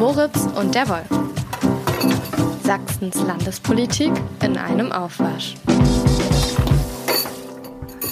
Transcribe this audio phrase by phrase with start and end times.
[0.00, 1.06] Moritz und der Wolf.
[2.64, 4.10] Sachsens Landespolitik
[4.42, 5.56] in einem Aufwasch.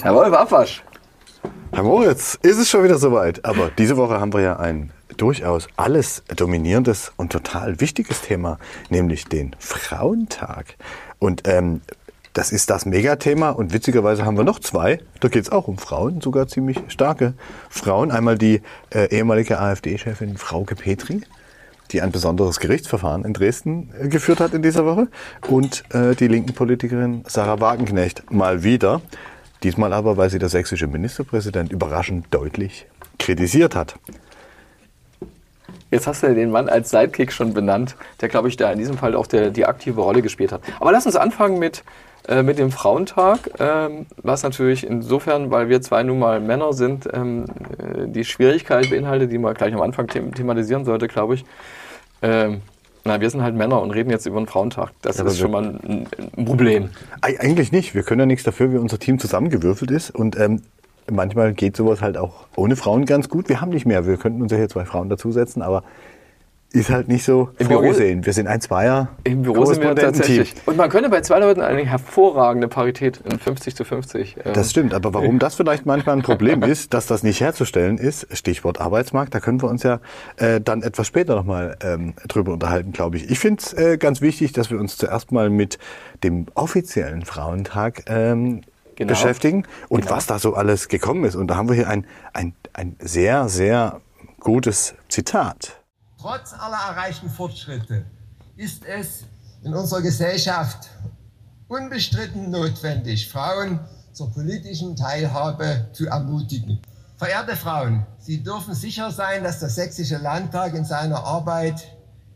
[0.03, 0.83] Herr Wolf, Abwasch.
[1.71, 3.43] Herr Moritz, ist es schon wieder soweit.
[3.43, 8.59] Aber diese Woche haben wir ja ein durchaus alles dominierendes und total wichtiges Thema,
[8.91, 10.75] nämlich den Frauentag.
[11.17, 11.81] Und ähm,
[12.33, 14.99] das ist das Megathema und witzigerweise haben wir noch zwei.
[15.21, 17.33] Da geht es auch um Frauen, sogar ziemlich starke
[17.67, 18.11] Frauen.
[18.11, 21.23] Einmal die äh, ehemalige AfD-Chefin Frauke Petri,
[21.91, 25.07] die ein besonderes Gerichtsverfahren in Dresden äh, geführt hat in dieser Woche.
[25.47, 29.01] Und äh, die linken Politikerin Sarah Wagenknecht mal wieder.
[29.63, 33.95] Diesmal aber, weil sie der sächsische Ministerpräsident überraschend deutlich kritisiert hat.
[35.91, 38.97] Jetzt hast du den Mann als Sidekick schon benannt, der, glaube ich, da in diesem
[38.97, 40.61] Fall auch der, die aktive Rolle gespielt hat.
[40.79, 41.83] Aber lass uns anfangen mit,
[42.29, 47.07] äh, mit dem Frauentag, ähm, was natürlich insofern, weil wir zwei nun mal Männer sind,
[47.11, 47.45] ähm,
[47.77, 51.45] äh, die Schwierigkeit beinhaltet, die man gleich am Anfang them thematisieren sollte, glaube ich.
[52.21, 52.61] Ähm,
[53.05, 54.91] na, wir sind halt Männer und reden jetzt über den Frauentag.
[55.01, 56.05] Das Ja, ist schon mal ein,
[56.37, 56.89] ein Problem.
[57.21, 57.95] Eig- Eigentlich nicht.
[57.95, 60.11] Wir können ja nichts dafür, wie unser Team zusammengewürfelt ist.
[60.13, 60.61] Und ähm,
[61.09, 63.47] manchmal geht sowas halt auch ohne Frauen ganz gut.
[63.49, 64.05] Wir haben nicht mehr.
[64.05, 65.83] Wir könnten uns ja hier zwei Frauen dazusetzen, aber
[66.71, 68.25] ist halt nicht so Im Büro- vorgesehen.
[68.25, 69.07] wir sind ein Zweier.
[69.23, 70.53] Im Büro sind wir tatsächlich.
[70.67, 74.37] Und man könnte bei zwei Leuten eine hervorragende Parität in 50 zu 50.
[74.45, 77.97] ähm, Das stimmt, aber warum das vielleicht manchmal ein Problem ist, dass das nicht herzustellen
[77.97, 79.99] ist, Stichwort Arbeitsmarkt, da können wir uns ja
[80.37, 83.31] äh, dann etwas später nochmal ähm, drüber unterhalten, glaube ich.
[83.31, 85.79] Ich finde es äh, ganz wichtig, dass wir uns zuerst mal mit
[86.23, 88.61] dem offiziellen Frauentag ähm,
[88.95, 89.11] Genau.
[89.13, 90.15] beschäftigen und Genau.
[90.17, 91.35] was da so alles gekommen ist.
[91.35, 94.01] Und da haben wir hier ein, ein, ein sehr, sehr
[94.41, 95.78] gutes Zitat.
[96.21, 98.03] Trotz aller erreichten Fortschritte
[98.57, 99.23] ist es
[99.63, 100.89] in unserer Gesellschaft
[101.69, 103.79] unbestritten notwendig, Frauen
[104.11, 106.81] zur politischen Teilhabe zu ermutigen.
[107.15, 111.87] Verehrte Frauen, Sie dürfen sicher sein, dass der Sächsische Landtag in seiner Arbeit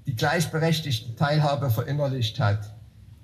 [0.05, 2.73] die gleichberechtigte Teilhabe verinnerlicht hat.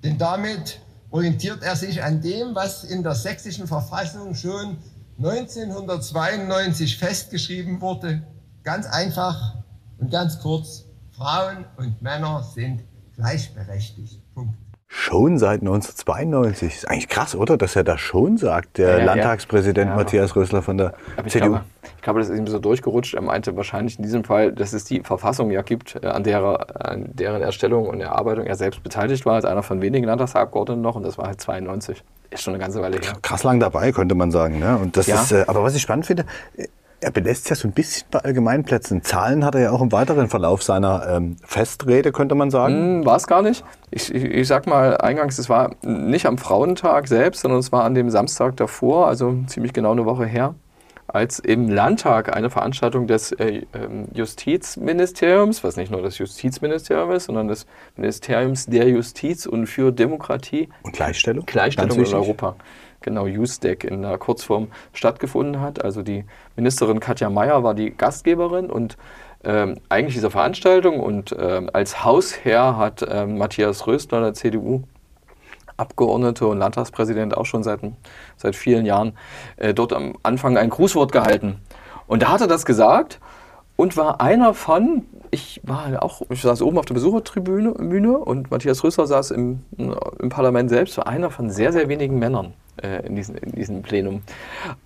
[0.03, 4.78] Denn damit orientiert er sich an dem, was in der sächsischen Verfassung schon
[5.19, 8.24] 1992 festgeschrieben wurde.
[8.64, 9.59] Ganz einfach
[10.00, 12.82] und ganz kurz, Frauen und Männer sind
[13.16, 14.22] gleichberechtigt.
[14.34, 14.54] Punkt.
[14.92, 16.74] Schon seit 1992.
[16.78, 17.58] Ist eigentlich krass, oder?
[17.58, 19.04] Dass er das schon sagt, der Ja, ja.
[19.06, 19.96] Landtagspräsident Ja.
[19.96, 20.94] Matthias Rösler von der
[21.24, 21.50] ich CDU.
[21.50, 21.66] glaube,
[21.98, 23.14] ich glaube, das ist ihm so durchgerutscht.
[23.14, 26.66] Er meinte wahrscheinlich in diesem Fall, dass es die Verfassung ja gibt, äh, an, derer,
[26.90, 30.96] an deren Erstellung und Erarbeitung er selbst beteiligt war, als einer von wenigen Landtagsabgeordneten noch.
[30.96, 32.02] Und das war halt 92.
[32.31, 33.14] Ist schon eine ganze Weile her.
[33.22, 34.58] krass lang dabei, könnte man sagen.
[34.60, 34.76] Ne?
[34.78, 35.22] Und das Ja.
[35.22, 36.26] ist, äh, aber was ich spannend finde,
[36.58, 36.68] äh,
[37.02, 39.04] er belässt ja so ein bisschen bei Allgemeinplätzen.
[39.04, 42.74] Zahlen hat er ja auch im weiteren Verlauf seiner ähm, Festrede, könnte man sagen.
[42.74, 43.64] Hm, War es gar nicht.
[43.92, 47.84] Ich, ich, ich sag mal eingangs, es war nicht am Frauentag selbst, sondern es war
[47.84, 50.56] an dem Samstag davor, also ziemlich genau eine Woche her,
[51.08, 57.26] als im Landtag eine Veranstaltung des äh, ähm, Justizministeriums, was nicht nur das Justizministerium ist,
[57.26, 61.46] sondern des Ministeriums der Justiz und für Demokratie, Und Gleichstellung?
[61.46, 62.16] Gleichstellung in wichtig.
[63.02, 65.84] Genau, USDEC in der Kurzform stattgefunden hat.
[65.84, 68.98] Also die Ministerin Katja Mayer war die Gastgeberin und
[69.44, 74.84] ähm, eigentlich dieser Veranstaltung und ähm, als Hausherr hat ähm, Matthias Rösler, der CDU,
[75.78, 77.80] Abgeordnete und Landtagspräsident auch schon seit,
[78.36, 79.14] seit vielen Jahren,
[79.56, 81.62] äh, dort am Anfang ein Grußwort gehalten.
[82.06, 83.22] Und da hat er das gesagt
[83.78, 88.84] und war einer von, ich war auch, ich saß oben auf der Besuchertribüne und Matthias
[88.84, 92.54] Rösler saß im, im Parlament selbst, war einer von sehr, sehr wenigen Männern
[92.84, 94.22] äh, in, diesem, in diesem Plenum.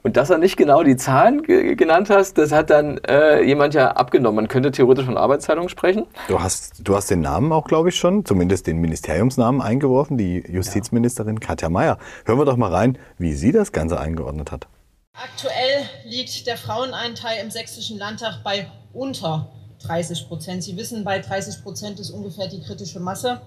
[0.01, 3.73] Und dass er nicht genau die Zahlen ge genannt hast, das hat dann äh, jemand
[3.73, 4.35] ja abgenommen.
[4.35, 6.05] Man könnte theoretisch von Arbeitsteilung sprechen.
[6.27, 10.43] Du hast, du hast den Namen auch, glaube ich, schon, zumindest den Ministeriumsnamen eingeworfen, die
[10.47, 11.97] Justizministerin Katja Mayer.
[12.25, 14.67] Hören wir doch mal rein, wie sie das Ganze eingeordnet hat.
[15.13, 19.49] Aktuell liegt der Frauenanteil im sächsischen Landtag bei unter
[19.85, 20.63] 30 Prozent.
[20.63, 23.41] Sie wissen, bei 30 Prozent ist ungefähr die kritische Masse.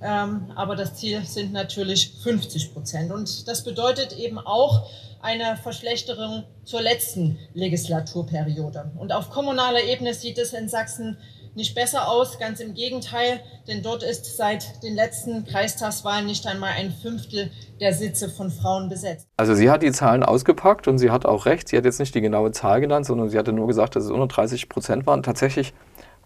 [0.00, 3.12] Ähm, aber das Ziel sind natürlich 50 Prozent.
[3.12, 4.88] Und das bedeutet eben auch
[5.20, 8.92] eine Verschlechterung zur letzten Legislaturperiode.
[8.98, 11.18] Und auf kommunaler Ebene sieht es in Sachsen
[11.58, 16.70] nicht besser aus, ganz im Gegenteil, denn dort ist seit den letzten Kreistagswahlen nicht einmal
[16.76, 17.50] ein Fünftel
[17.80, 19.26] der Sitze von Frauen besetzt.
[19.36, 21.68] Also sie hat die Zahlen ausgepackt und sie hat auch recht.
[21.68, 24.10] Sie hat jetzt nicht die genaue Zahl genannt, sondern sie hatte nur gesagt, dass es
[24.10, 25.22] unter 30 Prozent waren.
[25.22, 25.74] Tatsächlich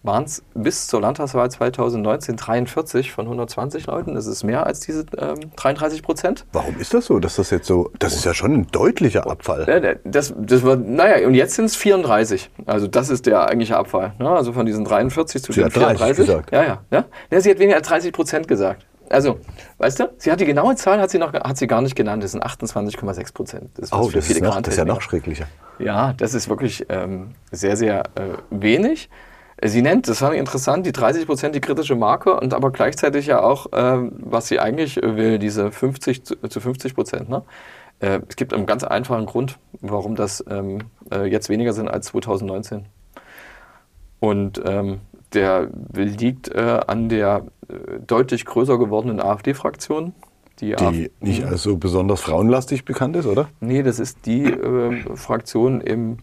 [0.03, 4.15] waren es bis zur Landtagswahl 2019 43 von 120 Leuten.
[4.15, 6.45] Das ist mehr als diese ähm, 33 Prozent.
[6.51, 9.65] Warum ist das so, dass das jetzt so, das ist ja schon ein deutlicher Abfall.
[9.67, 12.51] Ja, Das, das war, naja, und jetzt sind es 34.
[12.65, 14.13] Also das ist der eigentliche Abfall.
[14.19, 14.29] Ne?
[14.29, 16.25] Also von diesen 43 zu Sie den hat 30 34.
[16.25, 16.51] gesagt.
[16.51, 17.05] Ja, ja, ja.
[17.31, 17.41] ja.
[17.41, 18.85] Sie hat weniger als 30 Prozent gesagt.
[19.09, 19.39] Also,
[19.77, 22.23] weißt du, sie hat die genaue Zahl hat sie, noch, hat sie gar nicht genannt.
[22.23, 23.69] Das sind 28,6 Prozent.
[23.75, 25.45] Das ist Oh, das ist, noch, das ist ja noch schrecklicher.
[25.77, 29.09] Ja, das ist wirklich ähm, sehr, sehr äh, wenig.
[29.65, 33.41] Sie nennt, das war interessant, die 30 Prozent die kritische Marke und aber gleichzeitig ja
[33.41, 37.29] auch, ähm, was sie eigentlich will, diese 50 zu, zu 50 Prozent.
[37.29, 37.43] Ne?
[37.99, 40.79] Äh, es gibt einen ganz einfachen Grund, warum das ähm,
[41.11, 42.85] äh, jetzt weniger sind als 2019.
[44.19, 44.99] Und ähm,
[45.33, 50.13] der liegt äh, an der äh, deutlich größer gewordenen AfD-Fraktion.
[50.59, 53.49] Die, die nicht als so besonders frauenlastig bekannt ist, oder?
[53.59, 56.17] Nee, das ist die äh, Fraktion im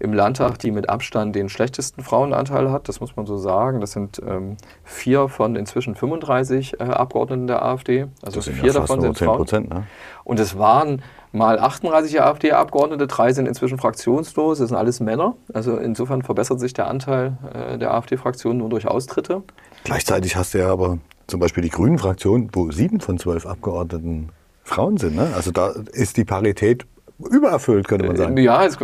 [0.00, 2.88] im Landtag, die mit Abstand den schlechtesten Frauenanteil hat.
[2.88, 3.80] Das muss man so sagen.
[3.80, 8.06] Das sind ähm, vier von inzwischen 35 äh, Abgeordneten der AfD.
[8.22, 9.46] Also vier ja davon sind Frauen.
[9.68, 9.86] Ne?
[10.24, 11.02] Und es waren
[11.32, 14.58] mal 38 AfD-Abgeordnete, drei sind inzwischen fraktionslos.
[14.58, 15.36] Das sind alles Männer.
[15.52, 19.42] Also insofern verbessert sich der Anteil äh, der AfD-Fraktion nur durch Austritte.
[19.84, 24.30] Gleichzeitig hast du ja aber zum Beispiel die Grünen-Fraktion, wo sieben von zwölf Abgeordneten
[24.64, 25.16] Frauen sind.
[25.16, 25.30] Ne?
[25.34, 26.86] Also da ist die Parität
[27.30, 28.36] übererfüllt, könnte man sagen.
[28.36, 28.78] Ja, jetzt,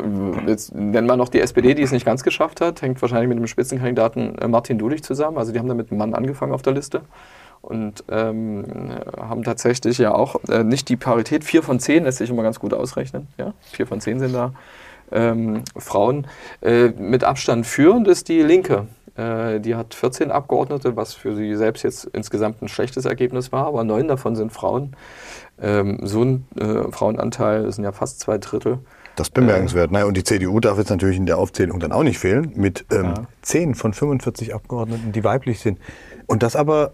[0.47, 2.83] jetzt nennen wir noch die SPD, die es nicht ganz geschafft hat.
[2.83, 5.38] Hängt wahrscheinlich mit dem Spitzenkandidaten äh, Martin Dulich zusammen.
[5.38, 7.03] Also die haben da mit einem Mann angefangen auf der Liste
[7.62, 8.65] und ähm,
[9.19, 11.44] haben tatsächlich ja auch äh, nicht die Parität.
[11.44, 13.27] Vier von zehn lässt sich immer ganz gut ausrechnen.
[13.38, 13.55] Ja?
[13.73, 14.53] Vier von zehn sind da
[15.12, 16.27] ähm, Frauen.
[16.62, 18.87] Äh, mit Abstand führend ist die Linke.
[19.16, 23.66] Äh, die hat 14 Abgeordnete, was für sie selbst jetzt insgesamt ein schlechtes Ergebnis war,
[23.66, 24.94] aber neun davon sind Frauen.
[25.60, 28.78] Ähm, so ein äh, Frauenanteil, sind ja fast zwei Drittel.
[29.16, 29.90] Das ist bemerkenswert.
[29.90, 32.52] Äh, naja, und die CDU darf jetzt natürlich in der Aufzählung dann auch nicht fehlen,
[32.54, 33.14] mit ähm, ja.
[33.42, 35.78] 10 von 45 Abgeordneten, die weiblich sind.
[36.26, 36.92] Und das aber,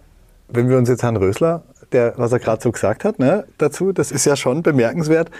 [0.48, 3.92] wenn wir uns jetzt Herrn Rösler, der, was er gerade so gesagt hat, ne, dazu,
[3.92, 5.30] das ist ja schon bemerkenswert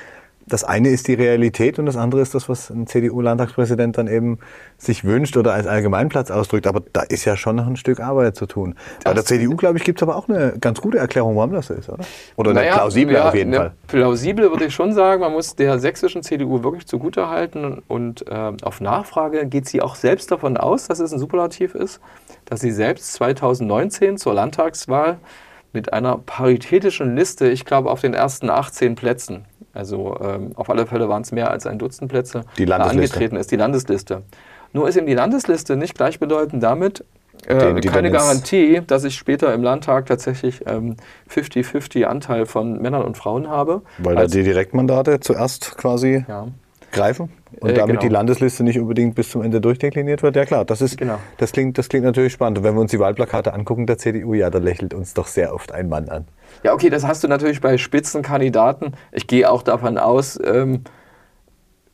[0.47, 4.39] das eine ist die Realität und das andere ist das, was ein CDU-Landtagspräsident dann eben
[4.77, 6.67] sich wünscht oder als Allgemeinplatz ausdrückt.
[6.67, 8.75] Aber da ist ja schon noch ein Stück Arbeit zu tun.
[9.05, 11.67] Bei der CDU, glaube ich, gibt es aber auch eine ganz gute Erklärung, warum das
[11.69, 12.05] so ist, oder?
[12.37, 13.73] Oder naja, eine plausible ja, auf jeden Fall.
[13.87, 15.21] Plausible würde ich schon sagen.
[15.21, 20.31] Man muss der sächsischen CDU wirklich zugutehalten und äh, auf Nachfrage geht sie auch selbst
[20.31, 22.00] davon aus, dass es ein Superlativ ist,
[22.44, 25.19] dass sie selbst 2019 zur Landtagswahl
[25.73, 30.87] mit einer paritätischen Liste, ich glaube auf den ersten 18 Plätzen, also ähm, auf alle
[30.87, 33.01] Fälle waren es mehr als ein Dutzend Plätze, die Landesliste.
[33.01, 34.23] angetreten ist, die Landesliste.
[34.73, 37.05] Nur ist eben die Landesliste nicht gleichbedeutend damit,
[37.47, 43.17] äh, keine Garantie, dass ich später im Landtag tatsächlich 50-50 ähm, Anteil von Männern und
[43.17, 43.83] Frauen habe.
[43.99, 46.47] Weil da die Direktmandate zuerst quasi ja.
[46.93, 47.31] Greifen
[47.61, 48.00] und äh, damit genau.
[48.00, 50.37] die Landesliste nicht unbedingt bis zum Ende durchdekliniert wird.
[50.37, 51.19] Ja klar, das, ist, genau.
[51.39, 52.59] das, klingt, das klingt natürlich spannend.
[52.59, 55.55] Und wenn wir uns die Wahlplakate angucken der CDU, ja, da lächelt uns doch sehr
[55.55, 56.27] oft ein Mann an.
[56.62, 58.94] Ja, okay, das hast du natürlich bei Spitzenkandidaten.
[59.11, 60.85] Ich gehe auch davon aus, ähm,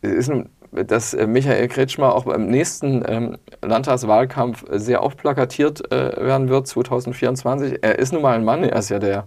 [0.03, 0.31] ist,
[0.73, 6.67] dass äh, Michael Kretschmer auch beim nächsten ähm, Landtagswahlkampf sehr oft plakatiert äh, werden wird,
[6.67, 7.79] 2024.
[7.83, 9.27] Er ist nun mal ein Mann, er ist ja der,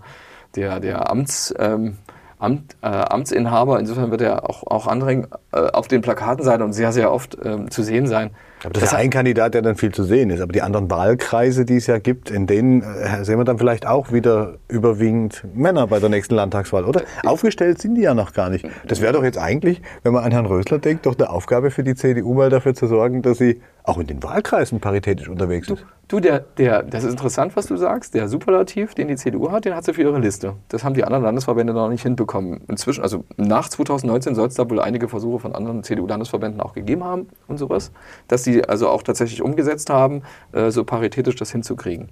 [0.56, 1.54] der, der Amts...
[1.58, 1.98] Ähm,
[2.42, 3.80] Amt, äh, Amtsinhaber.
[3.80, 7.38] Insofern wird er auch, auch anderen äh, auf den Plakaten sein und sehr, sehr oft
[7.44, 8.32] äh, zu sehen sein.
[8.64, 10.42] Aber das, das ist ein Kandidat, der dann viel zu sehen ist.
[10.42, 13.86] Aber die anderen Wahlkreise, die es ja gibt, in denen äh, sehen wir dann vielleicht
[13.86, 17.02] auch wieder überwiegend Männer bei der nächsten Landtagswahl, oder?
[17.26, 18.66] Aufgestellt sind die ja noch gar nicht.
[18.88, 21.84] Das wäre doch jetzt eigentlich, wenn man an Herrn Rösler denkt, doch eine Aufgabe für
[21.84, 25.86] die CDU mal dafür zu sorgen, dass sie auch in den Wahlkreisen paritätisch unterwegs ist.
[26.08, 28.14] Du, der, der, das ist interessant, was du sagst.
[28.14, 30.56] Der Superlativ, den die CDU hat, den hat sie für ihre Liste.
[30.68, 32.62] Das haben die anderen Landesverbände noch nicht hinbekommen.
[32.68, 37.06] Inzwischen, also nach 2019 soll es da wohl einige Versuche von anderen CDU-Landesverbänden auch gegeben
[37.06, 37.92] haben und sowas,
[38.28, 42.10] dass sie also auch tatsächlich umgesetzt haben, äh, so paritätisch das hinzukriegen.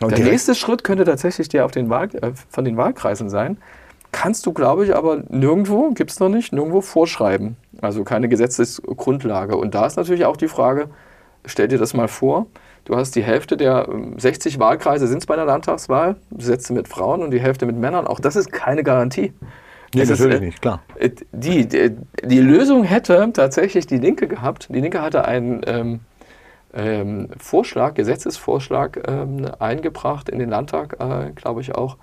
[0.00, 3.58] Und der nächste Schritt könnte tatsächlich der auf den Wahl, äh, von den Wahlkreisen sein.
[4.12, 7.56] Kannst du, glaube ich, aber nirgendwo, gibt es noch nicht, nirgendwo vorschreiben.
[7.80, 9.56] Also keine Gesetzesgrundlage.
[9.56, 10.88] Und da ist natürlich auch die Frage,
[11.44, 12.46] stell dir das mal vor,
[12.84, 16.88] du hast die Hälfte der 60 ähm, Wahlkreise sind es bei einer Landtagswahl, besetzt mit
[16.88, 18.06] Frauen und die Hälfte mit Männern.
[18.06, 19.32] Auch das ist keine Garantie.
[19.94, 20.82] Nee, das natürlich ist, äh, nicht, klar.
[20.96, 24.68] Äh, die, die, die, Lösung hätte tatsächlich die Linke gehabt.
[24.68, 26.00] Die Linke hatte einen ähm,
[26.72, 31.96] ähm, Vorschlag, Gesetzesvorschlag ähm, eingebracht in den Landtag, äh, glaube ich auch,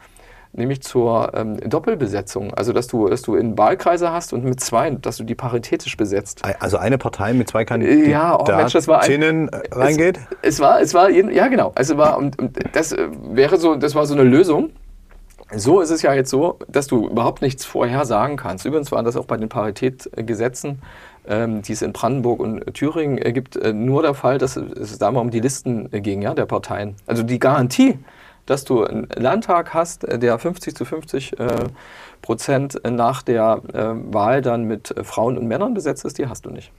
[0.58, 2.54] nämlich zur ähm, Doppelbesetzung.
[2.54, 5.98] Also, dass du, dass du in Wahlkreise hast und mit zwei, dass du die paritätisch
[5.98, 6.42] besetzt.
[6.60, 10.20] Also eine Partei mit zwei Kandidaten ja, oh Mensch, das war ein, reingeht?
[10.42, 11.72] Es, es, war, es war, ja genau.
[11.76, 14.72] Also war, und, und das äh, wäre so, das war so eine Lösung.
[15.56, 18.66] So ist es ja jetzt so, dass du überhaupt nichts vorher sagen kannst.
[18.66, 20.82] Übrigens war das auch bei den Paritätgesetzen,
[21.26, 24.98] ähm, die es in Brandenburg und Thüringen äh, gibt, äh, nur der Fall, dass es
[24.98, 26.96] da mal um die Listen ging, ja, der Parteien.
[27.06, 27.98] Also die Garantie,
[28.48, 31.48] dass du einen Landtag hast, äh, der 50 zu 50 äh,
[32.24, 36.50] Prozent nach der äh, Wahl dann mit Frauen und Männern besetzt ist, die hast du
[36.50, 36.72] nicht.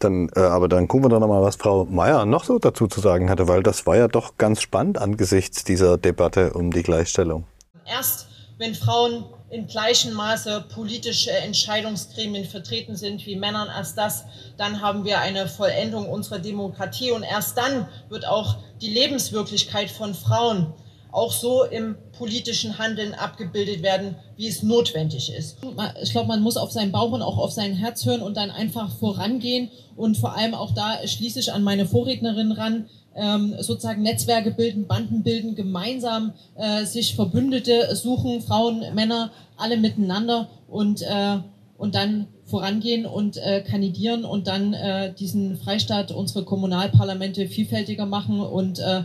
[0.00, 3.00] Dann, äh, aber dann gucken wir doch nochmal, was Frau Mayer noch so dazu zu
[3.00, 7.44] sagen hatte, weil das war ja doch ganz spannend angesichts dieser Debatte um die Gleichstellung.
[7.86, 8.26] Erst
[8.58, 13.68] wenn Frauen in gleichem Maße politische Entscheidungsgremien vertreten sind wie Männern.
[13.68, 14.24] Erst das,
[14.56, 20.14] dann haben wir eine Vollendung unserer Demokratie und erst dann wird auch die Lebenswirklichkeit von
[20.14, 20.72] Frauen
[21.12, 25.58] auch so im politischen Handeln abgebildet werden, wie es notwendig ist.
[26.02, 28.50] Ich glaube, man muss auf seinen Bauch und auch auf sein Herz hören und dann
[28.50, 34.02] einfach vorangehen und vor allem auch da schließe ich an meine Vorrednerin ran, ähm, sozusagen
[34.02, 41.38] Netzwerke bilden, Banden bilden, gemeinsam äh, sich Verbündete suchen, Frauen, Männer, alle miteinander und, äh,
[41.76, 48.40] und dann vorangehen und äh, kandidieren und dann äh, diesen Freistaat, unsere Kommunalparlamente vielfältiger machen
[48.40, 49.04] und äh,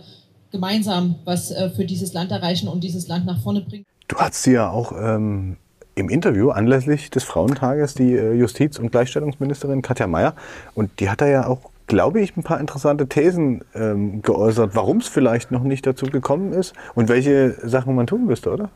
[0.51, 3.85] gemeinsam was äh, für dieses Land erreichen und dieses Land nach vorne bringen.
[4.07, 5.57] Du hast sie ja auch ähm,
[5.95, 10.35] im Interview anlässlich des Frauentages die äh, Justiz- und Gleichstellungsministerin Katja Mayer
[10.75, 14.97] und die hat da ja auch glaube ich, ein paar interessante Thesen ähm, geäußert, warum
[14.97, 18.69] es vielleicht noch nicht dazu gekommen ist und welche Sachen man tun müsste, oder?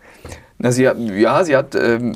[0.57, 2.13] Na, sie hat, ja, sie hat ähm,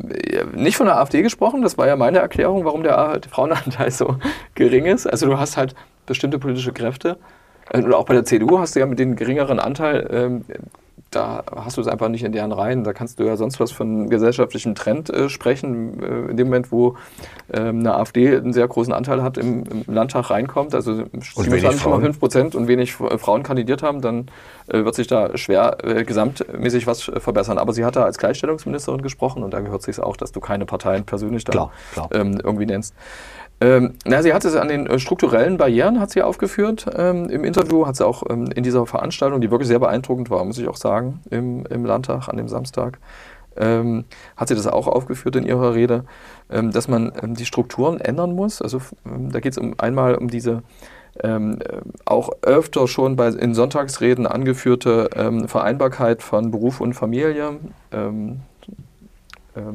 [0.56, 1.62] nicht von der AfD gesprochen.
[1.62, 4.18] Das war ja meine Erklärung, warum der Frauenanteil so
[4.56, 5.06] gering ist.
[5.06, 7.18] Also du hast halt bestimmte politische Kräfte.
[7.70, 10.46] Äh, oder auch bei der CDU hast du ja mit dem geringeren Anteil ähm,
[11.16, 12.84] da hast du es einfach nicht in deren Reihen.
[12.84, 16.02] Da kannst du ja sonst was von einem gesellschaftlichen Trend äh, sprechen.
[16.02, 16.98] Äh, in dem Moment, wo
[17.54, 22.56] ähm, eine AfD einen sehr großen Anteil hat, im, im Landtag reinkommt, also 27,5 Prozent
[22.56, 24.28] und wenig Frauen kandidiert haben, dann
[24.68, 27.58] äh, wird sich da schwer äh, gesamtmäßig was äh, verbessern.
[27.58, 30.66] Aber sie hat da als Gleichstellungsministerin gesprochen und da gehört sich auch, dass du keine
[30.66, 32.10] Parteien persönlich da klar, klar.
[32.12, 32.94] Ähm, irgendwie nennst.
[33.62, 36.88] Ähm, na, sie hat es an den äh, strukturellen Barrieren hat sie aufgeführt.
[36.96, 40.44] Ähm, Im Interview hat sie auch ähm, in dieser Veranstaltung, die wirklich sehr beeindruckend war,
[40.44, 43.00] muss ich auch sagen, im, im Landtag an dem Samstag,
[43.56, 44.04] ähm,
[44.36, 46.04] hat sie das auch aufgeführt in ihrer Rede,
[46.50, 48.62] ähm, dass man ähm, die Strukturen ändern muss.
[48.62, 50.64] Also da geht es um, einmal um diese
[51.24, 51.60] ähm,
[52.04, 57.60] auch öfter schon bei, in Sonntagsreden angeführte ähm, Vereinbarkeit von Beruf und Familie.
[57.94, 58.42] Ähm,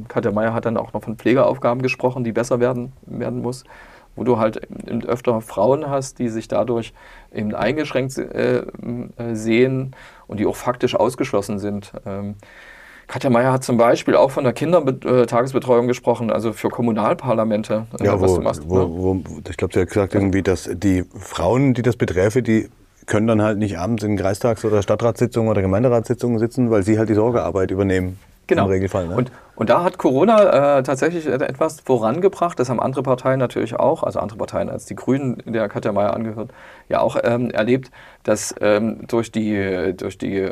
[0.09, 3.65] Katja Mayer hat dann auch noch von Pflegeaufgaben gesprochen, die besser werden, werden muss,
[4.17, 4.61] wo du halt
[5.07, 6.93] öfter Frauen hast, die sich dadurch
[7.33, 8.65] eben eingeschränkt äh, äh,
[9.33, 9.95] sehen
[10.27, 11.93] und die auch faktisch ausgeschlossen sind.
[12.07, 12.35] Ähm,
[13.07, 17.87] Katja Mayer hat zum Beispiel auch von der Kindertagesbetreuung gesprochen, also für Kommunalparlamente.
[17.99, 18.87] Äh, ja, wo, machst, wo, ne?
[18.89, 22.69] wo, ich glaube, sie hat gesagt irgendwie, dass die Frauen, die das beträfe, die
[23.11, 27.09] können dann halt nicht abends in Kreistags- oder Stadtratssitzungen oder Gemeinderatssitzungen sitzen, weil sie halt
[27.09, 28.19] die Sorgearbeit übernehmen.
[28.47, 28.65] Genau.
[28.65, 29.09] Im Regelfall.
[29.09, 29.15] Ne?
[29.15, 32.59] Und, und da hat Corona äh, tatsächlich etwas vorangebracht.
[32.59, 36.15] Das haben andere Parteien natürlich auch, also andere Parteien als die Grünen, der Katja Mayer
[36.15, 36.51] angehört,
[36.89, 37.91] ja auch ähm, erlebt,
[38.23, 40.51] dass ähm, durch die, durch die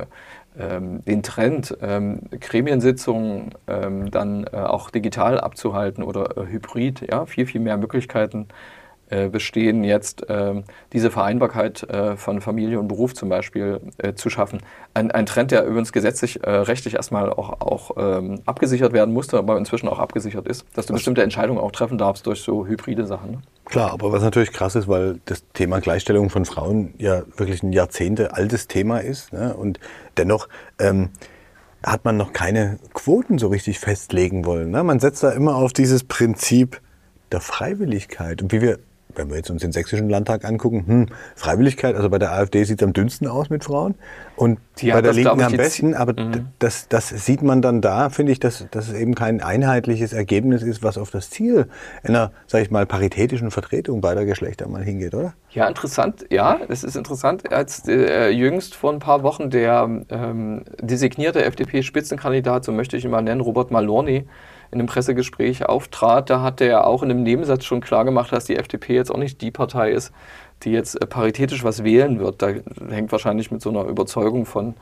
[0.59, 7.27] ähm, den Trend, ähm, Gremiensitzungen ähm, dann äh, auch digital abzuhalten oder äh, hybrid, ja,
[7.27, 8.77] viel, viel mehr Möglichkeiten äh,
[9.09, 14.61] bestehen, jetzt ähm, diese Vereinbarkeit äh, von Familie und Beruf zum Beispiel äh, zu schaffen.
[14.95, 19.57] Ein, ein, Trend, der übrigens gesetzlich, rechtlich erstmal auch, auch ähm, abgesichert werden musste, aber
[19.59, 23.31] inzwischen auch abgesichert ist, dass du bestimmte Entscheidungen auch treffen darfst durch so hybride Sachen.
[23.33, 23.38] Ne?
[23.65, 27.73] Klar, aber was natürlich krass ist, weil das Thema Gleichstellung von Frauen ja wirklich ein
[27.73, 29.55] Jahrzehnte altes Thema ist ne?
[29.55, 29.79] und
[30.17, 30.49] dennoch
[30.79, 31.11] ähm,
[31.85, 34.71] hat man noch keine Quoten so richtig festlegen wollen.
[34.71, 34.83] Ne?
[34.83, 36.81] Man setzt da immer auf dieses Prinzip
[37.31, 38.43] der Freiwilligkeit.
[38.43, 38.79] Und wie wir
[39.19, 42.81] wenn wir jetzt uns den sächsischen Landtag angucken, hm, Freiwilligkeit, also bei der AfD sieht
[42.81, 43.97] es am dünnsten aus mit Frauen
[44.37, 46.49] und Die bei der Linken am besten, aber mhm.
[46.59, 50.63] das, das sieht man dann da, finde ich, dass, dass es eben kein einheitliches Ergebnis
[50.63, 51.67] ist, was auf das Ziel
[52.03, 55.35] einer, sage ich mal, paritätischen Vertretung beider Geschlechter mal hingeht, oder?
[55.51, 60.63] Ja, interessant, ja, es ist interessant, als äh, jüngst vor ein paar Wochen der ähm,
[60.81, 64.27] designierte FDP-Spitzenkandidat, so möchte ich ihn mal nennen, Robert Malorny,
[64.71, 68.45] in einem Pressegespräch auftrat, da hat er auch in einem Nebensatz schon klar gemacht, dass
[68.45, 70.13] die FDP jetzt auch nicht die Partei ist,
[70.63, 72.43] die jetzt äh, paritätisch was wählen wird.
[72.43, 72.53] Da
[72.89, 74.75] hängt wahrscheinlich mit so einer Überzeugung von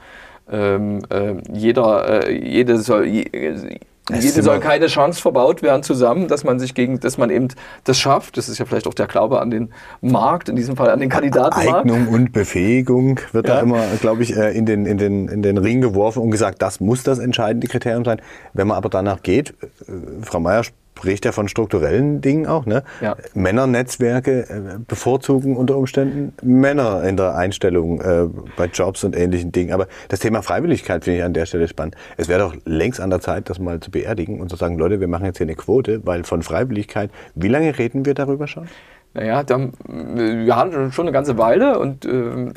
[0.51, 3.79] ähm, äh, jeder, äh, jede soll, je,
[4.13, 7.49] jede soll keine Chance verbaut werden zusammen, dass man sich gegen, dass man eben
[7.85, 8.37] das schafft.
[8.37, 11.09] Das ist ja vielleicht auch der Glaube an den Markt, in diesem Fall an den
[11.09, 11.91] Kandidatenmarkt.
[11.91, 13.57] Eignung und Befähigung wird ja.
[13.57, 16.63] da immer, glaube ich, äh, in den, in, den, in den Ring geworfen und gesagt,
[16.63, 18.21] das muss das entscheidende Kriterium sein.
[18.53, 19.55] Wenn man aber danach geht,
[19.89, 20.63] äh, Frau Mayer
[20.97, 22.65] spricht ja von strukturellen Dingen auch.
[22.65, 22.83] Ne?
[23.01, 23.17] Ja.
[23.35, 29.73] Männernetzwerke äh, bevorzugen unter Umständen Männer in der Einstellung äh, bei Jobs und ähnlichen Dingen.
[29.73, 31.97] Aber das Thema Freiwilligkeit finde ich an der Stelle spannend.
[32.17, 34.99] Es wäre doch längst an der Zeit, das mal zu beerdigen und zu sagen, Leute,
[34.99, 38.67] wir machen jetzt hier eine Quote, weil von Freiwilligkeit, wie lange reden wir darüber schon?
[39.13, 42.53] Naja, dann, wir haben schon eine ganze Weile und äh,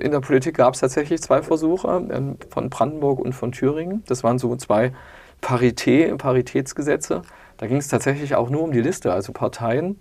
[0.00, 4.02] in der Politik gab es tatsächlich zwei Versuche, äh, von Brandenburg und von Thüringen.
[4.06, 4.92] Das waren so zwei
[5.40, 7.22] Parität, Paritätsgesetze.
[7.58, 9.12] Da ging es tatsächlich auch nur um die Liste.
[9.12, 9.98] Also Parteien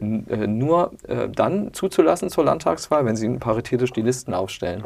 [0.00, 4.84] äh, nur äh, dann zuzulassen zur Landtagswahl, wenn sie paritätisch die Listen aufstellen.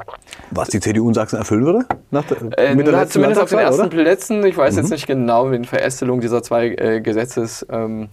[0.50, 1.86] Was die CDU in Sachsen erfüllen würde?
[2.10, 3.90] Nach der, äh, mit der na, zumindest auf den ersten oder?
[3.90, 4.44] Plätzen.
[4.44, 4.80] Ich weiß mhm.
[4.80, 7.66] jetzt nicht genau, in Verästelung dieser zwei äh, Gesetzes.
[7.70, 8.08] Ähm,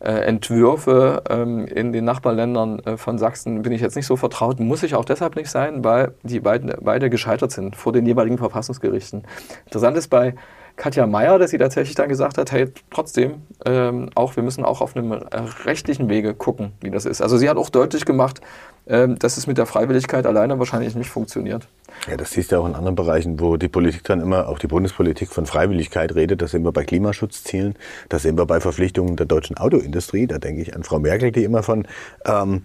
[0.00, 4.60] äh, ähm, in den Nachbarländern äh, von Sachsen bin ich jetzt nicht so vertraut.
[4.60, 8.36] Muss ich auch deshalb nicht sein, weil die beiden, beide gescheitert sind vor den jeweiligen
[8.36, 9.22] Verfassungsgerichten.
[9.64, 10.34] Interessant ist bei
[10.76, 14.80] Katja Mayer, dass sie tatsächlich dann gesagt hat, hey, trotzdem, ähm, auch wir müssen auch
[14.80, 15.18] auf einem äh,
[15.64, 17.22] rechtlichen Wege gucken, wie das ist.
[17.22, 18.40] Also sie hat auch deutlich gemacht,
[18.86, 21.68] ähm, dass es mit der Freiwilligkeit alleine wahrscheinlich nicht funktioniert.
[22.08, 24.66] Ja, das siehst du auch in anderen Bereichen, wo die Politik dann immer, auch die
[24.66, 26.42] Bundespolitik von Freiwilligkeit redet.
[26.42, 27.76] Das sehen wir bei Klimaschutzzielen,
[28.08, 30.26] das sehen wir bei Verpflichtungen der deutschen Autoindustrie.
[30.26, 31.86] Da denke ich an Frau Merkel, die immer von
[32.26, 32.62] ähm,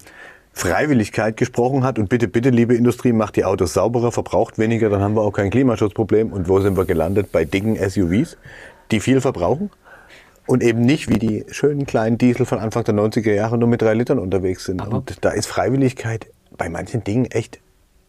[0.59, 5.01] Freiwilligkeit gesprochen hat und bitte, bitte, liebe Industrie, macht die Autos sauberer, verbraucht weniger, dann
[5.01, 6.33] haben wir auch kein Klimaschutzproblem.
[6.33, 7.31] Und wo sind wir gelandet?
[7.31, 8.37] Bei dicken SUVs,
[8.91, 9.69] die viel verbrauchen
[10.47, 13.81] und eben nicht wie die schönen kleinen Diesel von Anfang der 90er Jahre nur mit
[13.81, 14.81] drei Litern unterwegs sind.
[14.81, 17.61] Aber und da ist Freiwilligkeit bei manchen Dingen echt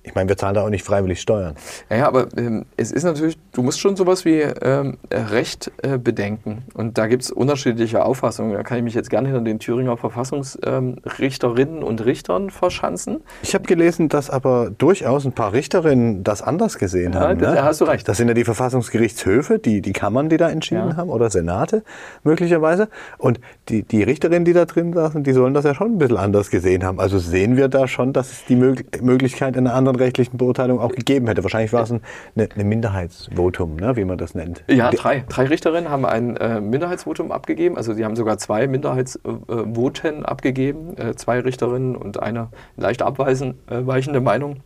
[0.03, 1.55] ich meine, wir zahlen da auch nicht freiwillig Steuern.
[1.91, 5.99] Ja, ja aber ähm, es ist natürlich, du musst schon sowas wie ähm, Recht äh,
[5.99, 6.65] bedenken.
[6.75, 8.55] Und da gibt es unterschiedliche Auffassungen.
[8.55, 13.21] Da kann ich mich jetzt gerne hinter den Thüringer Verfassungsrichterinnen ähm, und Richtern verschanzen.
[13.43, 17.39] Ich habe gelesen, dass aber durchaus ein paar Richterinnen das anders gesehen ja, haben.
[17.39, 17.63] Da ne?
[17.63, 18.09] hast du recht.
[18.09, 20.97] Das sind ja die Verfassungsgerichtshöfe, die, die Kammern, die da entschieden ja.
[20.97, 21.85] haben, oder Senate
[22.25, 22.89] möglicherweise.
[23.19, 23.39] Und
[23.69, 26.51] die, die Richterinnen, die da drin saßen, die sollen das ja schon ein bisschen anders
[26.51, 27.01] gesehen haben.
[27.01, 30.93] Also sehen wir da schon, dass es die Möglichkeit einer anderen anderen rechtlichen Beurteilung auch
[30.93, 31.43] gegeben hätte.
[31.43, 32.01] Wahrscheinlich war es ein
[32.37, 34.65] eine, eine Minderheitsvotum, ne, wie man das nennt.
[34.69, 37.77] Ja, drei, drei Richterinnen haben ein äh, Minderheitsvotum abgegeben.
[37.77, 40.97] Also sie haben sogar zwei Minderheitsvoten abgegeben.
[40.97, 44.57] Äh, zwei Richterinnen und eine leicht abweichende äh, Meinung.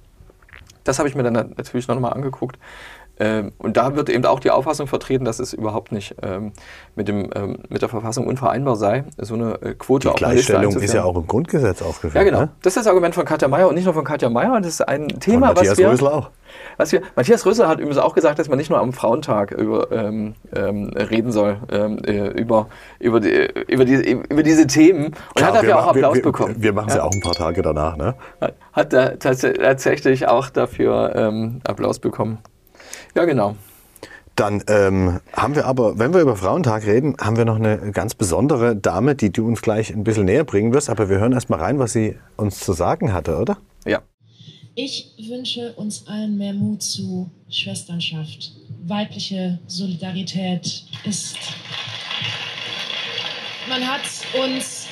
[0.84, 2.58] Das habe ich mir dann natürlich noch mal angeguckt.
[3.18, 6.52] Ähm, und da wird eben auch die Auffassung vertreten, dass es überhaupt nicht ähm,
[6.96, 10.92] mit, dem, ähm, mit der Verfassung unvereinbar sei, so eine äh, Quote die Gleichstellung ist
[10.92, 12.14] ja auch im Grundgesetz aufgeführt.
[12.14, 12.40] Ja, genau.
[12.40, 12.48] Ne?
[12.62, 14.60] Das ist das Argument von Katja Mayer und nicht nur von Katja Mayer.
[14.60, 16.30] Das ist ein Thema, von Matthias was wir, Rösler auch.
[16.76, 19.92] Was wir, Matthias Rösler hat übrigens auch gesagt, dass man nicht nur am Frauentag über,
[19.92, 22.68] ähm, ähm, reden soll, äh, über,
[22.98, 25.06] über, die, über, die, über diese Themen.
[25.06, 26.56] Und Klar, hat dafür auch Applaus wir, bekommen.
[26.58, 27.00] Wir machen es ja.
[27.00, 27.06] ja.
[27.06, 27.96] auch ein paar Tage danach.
[27.96, 28.14] Ne?
[28.72, 32.38] Hat da tatsächlich auch dafür Applaus bekommen.
[33.14, 33.56] Ja, genau.
[34.36, 38.14] Dann ähm, haben wir aber, wenn wir über Frauentag reden, haben wir noch eine ganz
[38.14, 40.90] besondere Dame, die du uns gleich ein bisschen näher bringen wirst.
[40.90, 43.58] Aber wir hören erst mal rein, was sie uns zu sagen hatte, oder?
[43.84, 44.02] Ja.
[44.74, 48.52] Ich wünsche uns allen mehr Mut zu Schwesternschaft.
[48.84, 51.36] Weibliche Solidarität ist.
[53.68, 54.02] Man hat
[54.44, 54.83] uns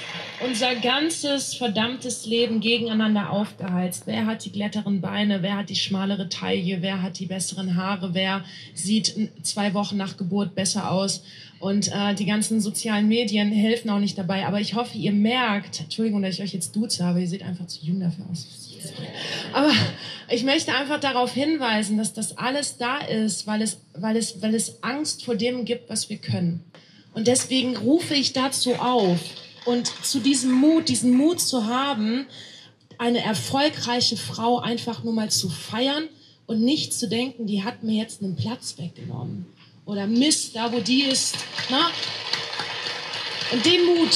[0.47, 4.05] unser ganzes verdammtes Leben gegeneinander aufgeheizt.
[4.07, 5.43] Wer hat die glatteren Beine?
[5.43, 6.83] Wer hat die schmalere Taille?
[6.83, 8.15] Wer hat die besseren Haare?
[8.15, 11.23] Wer sieht zwei Wochen nach Geburt besser aus?
[11.61, 14.47] Und äh, die ganzen sozialen Medien helfen auch nicht dabei.
[14.47, 17.67] Aber ich hoffe, ihr merkt, Entschuldigung, dass ich euch jetzt duze, aber ihr seht einfach
[17.67, 18.47] zu jung dafür aus.
[19.53, 19.71] Aber
[20.29, 24.55] ich möchte einfach darauf hinweisen, dass das alles da ist, weil es, weil es, weil
[24.55, 26.65] es Angst vor dem gibt, was wir können.
[27.15, 29.21] Und deswegen rufe ich dazu auf,
[29.65, 32.27] und zu diesem Mut, diesen Mut zu haben,
[32.99, 36.09] eine erfolgreiche Frau einfach nur mal zu feiern
[36.47, 39.47] und nicht zu denken, die hat mir jetzt einen Platz weggenommen.
[39.85, 41.37] Oder Mist, da wo die ist.
[41.71, 41.91] Na?
[43.53, 44.11] Und den Mut,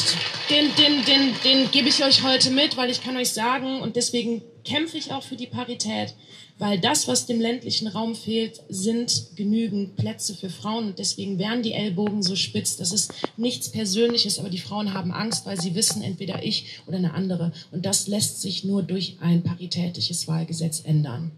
[0.48, 3.96] den, den, den, den gebe ich euch heute mit, weil ich kann euch sagen, und
[3.96, 6.14] deswegen kämpfe ich auch für die Parität,
[6.58, 11.62] weil das, was dem ländlichen Raum fehlt, sind genügend Plätze für Frauen und deswegen werden
[11.62, 12.76] die Ellbogen so spitz.
[12.76, 16.98] Das ist nichts Persönliches, aber die Frauen haben Angst, weil sie wissen, entweder ich oder
[16.98, 17.52] eine andere.
[17.70, 21.30] Und das lässt sich nur durch ein paritätisches Wahlgesetz ändern.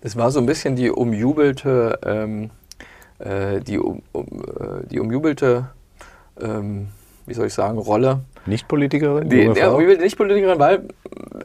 [0.00, 2.50] Das war so ein bisschen die umjubelte, ähm,
[3.18, 5.70] äh, die, um, um, äh, die umjubelte,
[6.40, 6.88] ähm,
[7.26, 9.28] wie soll ich sagen, Rolle nicht-Politikerin?
[9.28, 10.88] Die, ja, Nicht-Politikerin, weil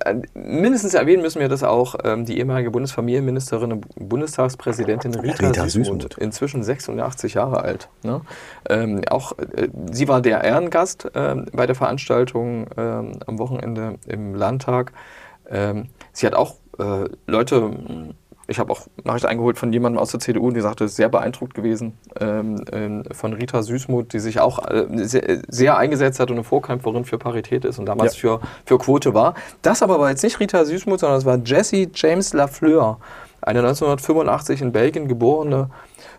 [0.06, 5.64] äh, mindestens erwähnen müssen wir, dass auch ähm, die ehemalige Bundesfamilienministerin und Bundestagspräsidentin Rita, Rita
[5.68, 7.90] Süßmuth, Süßmuth, inzwischen 86 Jahre alt.
[8.04, 8.22] Ne?
[8.70, 14.36] Ähm, auch äh, sie war der Ehrengast äh, bei der Veranstaltung ähm, am Wochenende im
[14.36, 14.94] Landtag.
[15.50, 17.72] Ähm, sie hat auch äh, Leute
[18.52, 21.98] ich habe auch Nachricht eingeholt von jemandem aus der CDU, die sagte, sehr beeindruckt gewesen
[22.20, 26.44] ähm, ähm, von Rita Süßmuth, die sich auch äh, sehr, sehr, eingesetzt hat und eine
[26.44, 28.38] Vorkämpferin für Parität ist und damals ja.
[28.38, 29.34] für, für Quote war.
[29.62, 33.00] Das aber war jetzt nicht Rita Süßmuth, sondern es war Jessie James Lafleur,
[33.42, 35.70] eine 1985 in Belgien geborene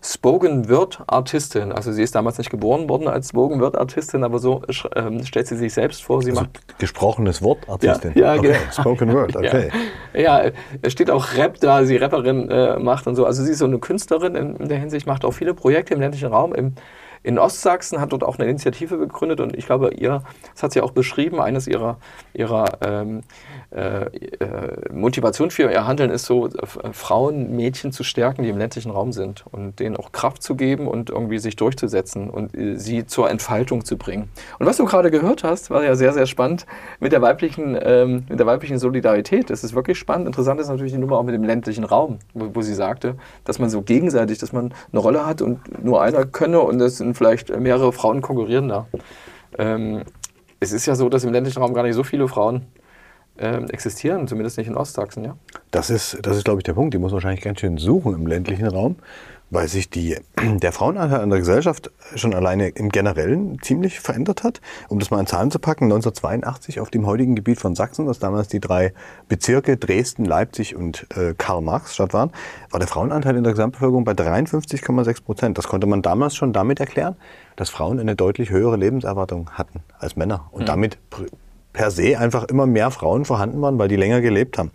[0.04, 1.70] Spoken Word Artistin.
[1.70, 4.62] Also sie ist damals nicht geboren worden als Spoken Word Artistin, aber so
[4.96, 6.22] ähm, stellt sie sich selbst vor.
[6.22, 8.10] Sie also macht gesprochenes Wort Artistin.
[8.16, 8.48] Ja, ja okay.
[8.48, 8.72] genau.
[8.72, 9.70] Spoken Word, okay.
[10.12, 10.50] Ja, ja,
[10.82, 13.24] es steht auch Rap da, sie Rapperin äh, macht und so.
[13.24, 16.00] Also sie ist so eine Künstlerin in, in der Hinsicht, macht auch viele Projekte im
[16.00, 16.52] ländlichen Raum.
[16.52, 16.74] Im,
[17.22, 20.80] in Ostsachsen, hat dort auch eine Initiative gegründet und ich glaube, ihr, das hat sie
[20.80, 21.98] auch beschrieben, eines ihrer,
[22.34, 23.22] ihrer ähm,
[23.70, 28.58] äh, äh, Motivation für ihr Handeln ist so, äh, Frauen, Mädchen zu stärken, die im
[28.58, 32.76] ländlichen Raum sind und denen auch Kraft zu geben und irgendwie sich durchzusetzen und äh,
[32.76, 34.28] sie zur Entfaltung zu bringen.
[34.58, 36.66] Und was du gerade gehört hast, war ja sehr, sehr spannend
[37.00, 39.50] mit der weiblichen, ähm, mit der weiblichen Solidarität.
[39.50, 40.26] Das ist wirklich spannend.
[40.26, 43.58] Interessant ist natürlich die Nummer auch mit dem ländlichen Raum, wo, wo sie sagte, dass
[43.58, 47.16] man so gegenseitig, dass man eine Rolle hat und nur einer könne und es sind
[47.16, 48.86] vielleicht mehrere Frauen konkurrieren da.
[49.58, 50.02] Ähm,
[50.60, 52.66] es ist ja so, dass im ländlichen Raum gar nicht so viele Frauen
[53.38, 55.36] ähm, existieren, zumindest nicht in Ostsachsen, ja?
[55.70, 56.94] Das ist, das ist, glaube ich, der Punkt.
[56.94, 58.96] Die muss wahrscheinlich ganz schön suchen im ländlichen Raum,
[59.52, 64.60] weil sich die, der Frauenanteil an der Gesellschaft schon alleine im Generellen ziemlich verändert hat.
[64.88, 68.18] Um das mal in Zahlen zu packen, 1982 auf dem heutigen Gebiet von Sachsen, das
[68.18, 68.94] damals die drei
[69.28, 72.32] Bezirke Dresden, Leipzig und äh, Karl-Marx-Stadt waren,
[72.70, 75.58] war der Frauenanteil in der Gesamtbevölkerung bei 53,6 Prozent.
[75.58, 77.16] Das konnte man damals schon damit erklären,
[77.56, 80.66] dass Frauen eine deutlich höhere Lebenserwartung hatten als Männer und mhm.
[80.66, 80.98] damit
[81.72, 84.70] per se einfach immer mehr Frauen vorhanden waren, weil die länger gelebt haben.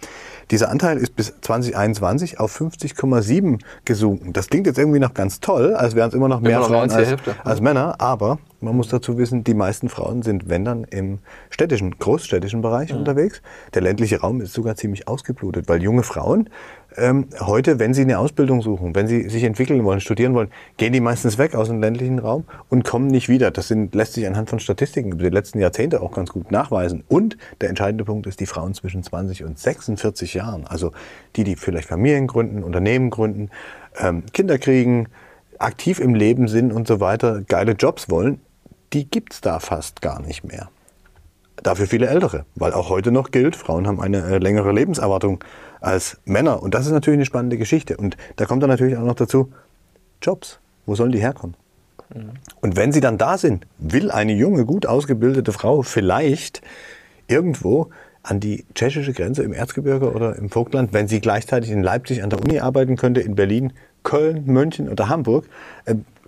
[0.52, 4.34] Dieser Anteil ist bis 2021 auf 50,7 gesunken.
[4.34, 6.92] Das klingt jetzt irgendwie noch ganz toll, als wären es immer noch mehr immer Frauen
[6.92, 11.20] als, als, Männer, aber man muss dazu wissen, die meisten Frauen sind, wenn dann, im
[11.50, 13.00] städtischen, großstädtischen Bereich mhm.
[13.00, 13.42] unterwegs.
[13.74, 16.50] Der ländliche Raum ist sogar ziemlich ausgeblutet, weil junge Frauen
[16.96, 20.94] ähm, heute, wenn sie eine Ausbildung suchen, wenn sie sich entwickeln wollen, studieren wollen, gehen
[20.94, 23.52] die meistens weg aus dem ländlichen Raum und kommen nicht wieder.
[23.52, 27.04] Das sind, lässt sich anhand von Statistiken über die letzten Jahrzehnte auch ganz gut nachweisen.
[27.08, 30.66] Und der entscheidende Punkt ist die Frauen zwischen 20 und 46 Jahren.
[30.66, 30.92] Also
[31.36, 33.52] die, die vielleicht Familien gründen, Unternehmen gründen,
[34.00, 35.08] ähm, Kinder kriegen,
[35.60, 38.40] aktiv im Leben sind und so weiter, geile Jobs wollen,
[38.94, 40.70] die gibt's da fast gar nicht mehr.
[41.64, 45.44] Dafür viele Ältere, weil auch heute noch gilt, Frauen haben eine äh, längere Lebenserwartung
[45.82, 46.62] als Männer.
[46.62, 47.98] Und das ist natürlich eine spannende Geschichte.
[47.98, 49.52] Und da kommt dann natürlich auch noch dazu,
[50.22, 50.60] Jobs.
[50.86, 51.56] Wo sollen die herkommen?
[52.14, 52.32] Mhm.
[52.62, 56.62] Und wenn sie dann da sind, will eine junge, gut ausgebildete Frau vielleicht
[57.28, 57.90] irgendwo
[58.24, 62.30] an die tschechische Grenze im Erzgebirge oder im Vogtland, wenn sie gleichzeitig in Leipzig an
[62.30, 63.74] der Uni arbeiten könnte, in Berlin,
[64.04, 65.46] Köln, München oder Hamburg.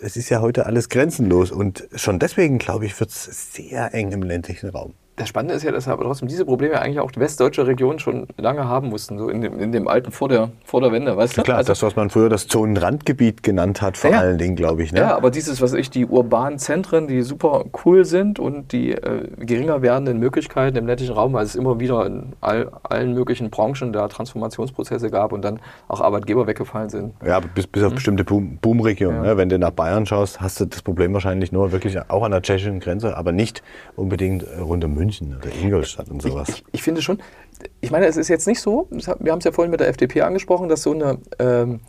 [0.01, 4.11] Es ist ja heute alles grenzenlos und schon deswegen, glaube ich, wird es sehr eng
[4.11, 7.11] im ländlichen Raum das Spannende ist ja, dass wir aber trotzdem diese Probleme eigentlich auch
[7.11, 10.49] die westdeutsche Region schon lange haben mussten, so in dem, in dem alten vor der,
[10.63, 11.43] vor der Wende, weißt du?
[11.43, 14.81] Klar, also, das, was man früher das Zonenrandgebiet genannt hat, vor ja, allen Dingen, glaube
[14.81, 14.93] ich.
[14.93, 15.01] Ne?
[15.01, 19.27] Ja, aber dieses, was ich, die urbanen Zentren, die super cool sind und die äh,
[19.39, 23.91] geringer werdenden Möglichkeiten im ländlichen Raum, weil es immer wieder in all, allen möglichen Branchen
[23.91, 27.13] da Transformationsprozesse gab und dann auch Arbeitgeber weggefallen sind.
[27.25, 27.95] Ja, bis, bis auf mhm.
[27.95, 29.23] bestimmte Boom, Boomregionen.
[29.25, 29.31] Ja.
[29.31, 29.37] Ne?
[29.37, 32.41] Wenn du nach Bayern schaust, hast du das Problem wahrscheinlich nur wirklich auch an der
[32.41, 33.61] tschechischen Grenze, aber nicht
[33.97, 35.08] unbedingt äh, rund um München.
[35.09, 36.49] München oder Ingolstadt und sowas.
[36.49, 37.19] Ich, ich, ich, finde schon,
[37.81, 40.21] ich meine, es ist jetzt nicht so, wir haben es ja vorhin mit der FDP
[40.21, 41.79] angesprochen, dass so eine, ähm,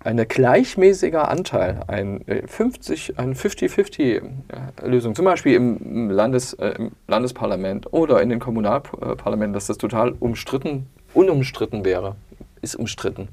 [0.00, 7.92] eine gleichmäßiger Anteil, ein 50, äh, ein 50-50-Lösung, zum Beispiel im, Landes, äh, im Landesparlament
[7.92, 12.14] oder in den Kommunalparlamenten, dass das total umstritten, unumstritten wäre,
[12.62, 13.28] ist umstritten.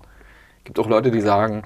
[0.60, 1.64] Es gibt auch Leute, die sagen,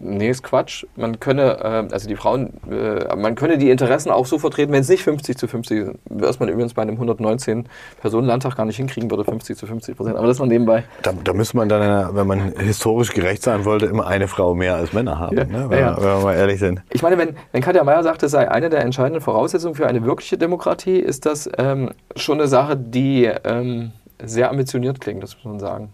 [0.00, 0.84] Nee, ist Quatsch.
[0.96, 4.80] Man könne, äh, also die Frauen, äh, man könne die Interessen auch so vertreten, wenn
[4.80, 5.90] es nicht 50 zu 50 ist.
[6.08, 10.16] Was man übrigens bei einem 119-Personen-Landtag gar nicht hinkriegen würde, 50 zu 50 Prozent.
[10.16, 10.84] Aber das man nebenbei.
[11.02, 14.76] Da, da müsste man dann, wenn man historisch gerecht sein wollte, immer eine Frau mehr
[14.76, 15.68] als Männer haben, ja, ne?
[15.68, 15.96] wenn, ja.
[15.96, 16.82] wenn, wir mal ehrlich sind.
[16.90, 20.04] Ich meine, wenn, wenn Katja Mayer sagt, es sei eine der entscheidenden Voraussetzungen für eine
[20.04, 25.44] wirkliche Demokratie, ist das ähm, schon eine Sache, die ähm, sehr ambitioniert klingt, das muss
[25.44, 25.90] man sagen.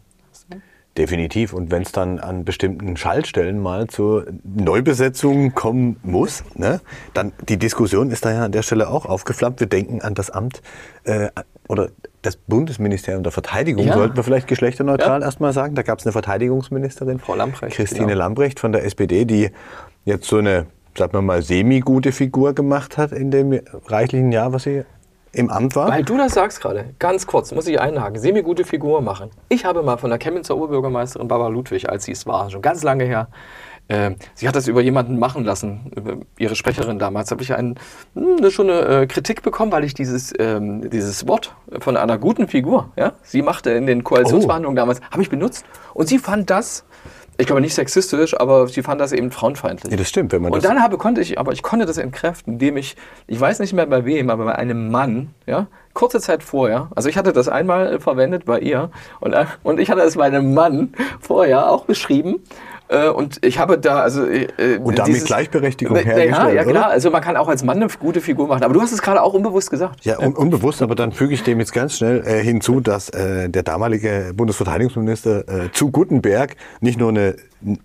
[0.96, 1.52] Definitiv.
[1.52, 6.80] Und wenn es dann an bestimmten Schaltstellen mal zur Neubesetzung kommen muss, ne,
[7.14, 9.59] dann die Diskussion ist da ja an der Stelle auch aufgeflammt.
[9.59, 10.62] Wir denken an das Amt
[11.02, 11.30] äh,
[11.68, 11.88] oder
[12.22, 13.94] das Bundesministerium der Verteidigung, ja.
[13.94, 15.26] sollten wir vielleicht geschlechterneutral ja.
[15.26, 15.74] erstmal sagen.
[15.74, 18.18] Da gab es eine Verteidigungsministerin, Frau Lambrecht, Christine genau.
[18.18, 19.50] Lambrecht von der SPD, die
[20.04, 24.62] jetzt so eine, sagen wir mal, semi-gute Figur gemacht hat in dem reichlichen Jahr, was
[24.62, 24.85] sie
[25.35, 25.88] im Amt war?
[25.88, 29.31] Weil du das sagst gerade, ganz kurz, muss ich einhaken, semi-gute Figur machen.
[29.49, 32.83] Ich habe mal von der Chemnitzer Oberbürgermeisterin Barbara Ludwig, als sie es war, schon ganz
[32.83, 33.29] lange her,
[33.88, 37.31] äh, sie hat das über jemanden machen lassen, ihre Sprecherin damals.
[37.31, 37.79] habe ich ein,
[38.16, 42.49] eine, schon eine äh, Kritik bekommen, weil ich dieses, ähm, dieses Wort von einer guten
[42.49, 44.81] Figur, ja, sie machte in den Koalitionsverhandlungen oh.
[44.81, 45.66] damals, habe ich benutzt.
[45.92, 46.85] Und sie fand das
[47.37, 49.90] ich glaube nicht sexistisch, aber sie fand das eben frauenfeindlich.
[49.90, 50.33] Ja, das stimmt.
[50.33, 53.40] Wenn man und dann habe, konnte ich, aber ich konnte das entkräften, indem ich, ich
[53.40, 57.16] weiß nicht mehr bei wem, aber bei einem Mann, ja, kurze Zeit vorher, also ich
[57.16, 60.92] hatte das einmal verwendet bei ihr und, äh, und ich hatte es bei einem Mann
[61.20, 62.42] vorher auch beschrieben
[62.88, 64.27] äh, und ich habe da, also.
[64.27, 66.31] Äh, äh und damit dieses, Gleichberechtigung hergestellt.
[66.31, 66.90] Ja, ja klar.
[66.90, 68.62] Also man kann auch als Mann eine gute Figur machen.
[68.62, 70.05] Aber du hast es gerade auch unbewusst gesagt.
[70.05, 73.49] Ja, un unbewusst, aber dann füge ich dem jetzt ganz schnell äh, hinzu, dass äh,
[73.49, 77.37] der damalige Bundesverteidigungsminister äh, zu Gutenberg nicht nur eine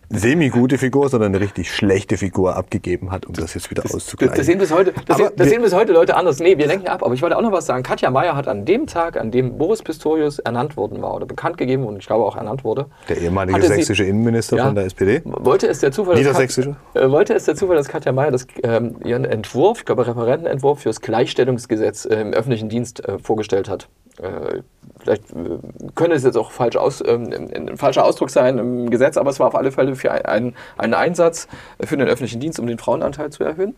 [0.10, 4.36] semi-gute Figur, sondern eine richtig schlechte Figur abgegeben hat, um das jetzt wieder Das, auszugleichen.
[4.38, 6.40] das, sehen bis heute, das, sehen, das wir- sehen bis heute Leute anders.
[6.40, 7.04] Nee, wir lenken ab.
[7.04, 7.84] Aber ich wollte auch noch was sagen.
[7.84, 11.58] Katja Mayer hat an dem Tag, an dem Boris Pistorius ernannt worden war oder bekannt
[11.58, 14.66] gegeben und ich glaube auch ernannt wurde, der ehemalige hatte sie- sächsische Innenminister Ja.
[14.66, 15.22] von der SPD.
[15.26, 16.76] wollte es der Zufall, dass Niedersächsische?
[16.94, 20.06] Kat- äh, wollte es der Zufall, dass Katja Mayer das, ähm, ihren Entwurf, ich glaube
[20.08, 23.88] Referentenentwurf fürs Gleichstellungsgesetz äh, im öffentlichen Dienst äh, vorgestellt hat.
[24.22, 24.62] Äh,
[25.00, 25.60] vielleicht äh,
[25.96, 29.40] könnte es jetzt auch falsch aus, ähm, ein falscher Ausdruck sein im Gesetz, aber es
[29.40, 31.48] war auf alle Fälle für ein, ein, einen Einsatz
[31.84, 33.76] für den öffentlichen Dienst, um den Frauenanteil zu erhöhen.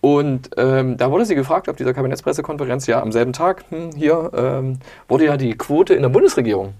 [0.00, 4.32] Und ähm, da wurde sie gefragt auf dieser Kabinettspressekonferenz, ja, am selben Tag hm, hier
[4.34, 6.74] ähm, wurde ja die Quote in der Bundesregierung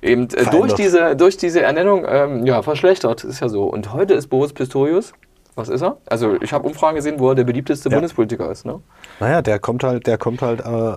[0.00, 3.24] eben äh, durch, diese, durch diese Ernennung ähm, ja, verschlechtert.
[3.24, 3.64] Ist ja so.
[3.64, 5.12] Und heute ist Boris Pistorius,
[5.58, 5.98] was ist er?
[6.08, 7.96] Also ich habe Umfragen gesehen, wo er der beliebteste Ja.
[7.96, 8.64] Bundespolitiker ist.
[8.64, 8.80] Ne?
[9.20, 10.92] Naja, der kommt halt, der kommt halt äh,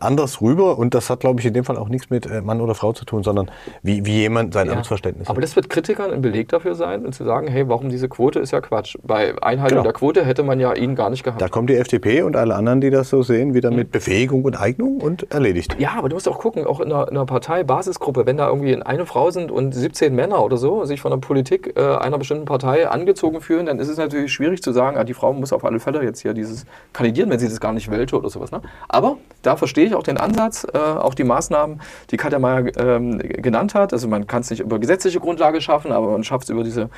[0.00, 2.60] anders rüber und das hat, glaube ich, in dem Fall auch nichts mit äh, Mann
[2.60, 3.50] oder Frau zu tun, sondern
[3.82, 4.74] wie, wie jemand sein Ja.
[4.74, 5.44] Amtsverständnis Aber hat.
[5.44, 8.52] das wird Kritikern ein Beleg dafür sein und zu sagen, hey, warum diese Quote ist
[8.52, 8.96] ja Quatsch.
[9.02, 9.82] Bei Einhaltung Genau.
[9.82, 11.42] der Quote hätte man ja ihn gar nicht gehabt.
[11.42, 13.76] Da kommt die FDP und alle anderen, die das so sehen, wieder Mhm.
[13.76, 15.76] mit Befähigung und Eignung und erledigt.
[15.78, 18.80] Ja, aber du musst auch gucken, auch in einer, in einer Partei-Basisgruppe, wenn da irgendwie
[18.80, 22.44] eine Frau sind und 17 Männer oder so sich von der Politik äh, einer bestimmten
[22.44, 25.64] Partei angezogen fühlen, dann ist es natürlich schwierig zu sagen, ah, die Frau muss auf
[25.64, 28.50] alle Fälle jetzt hier dieses kandidieren, wenn sie das gar nicht wollte oder sowas.
[28.50, 28.60] Ne?
[28.88, 33.18] Aber da verstehe ich auch den Ansatz, äh, auch die Maßnahmen, die Katja Mayer ähm,
[33.18, 33.92] genannt hat.
[33.92, 36.88] Also man kann es nicht über gesetzliche Grundlage schaffen, aber man schafft es über diese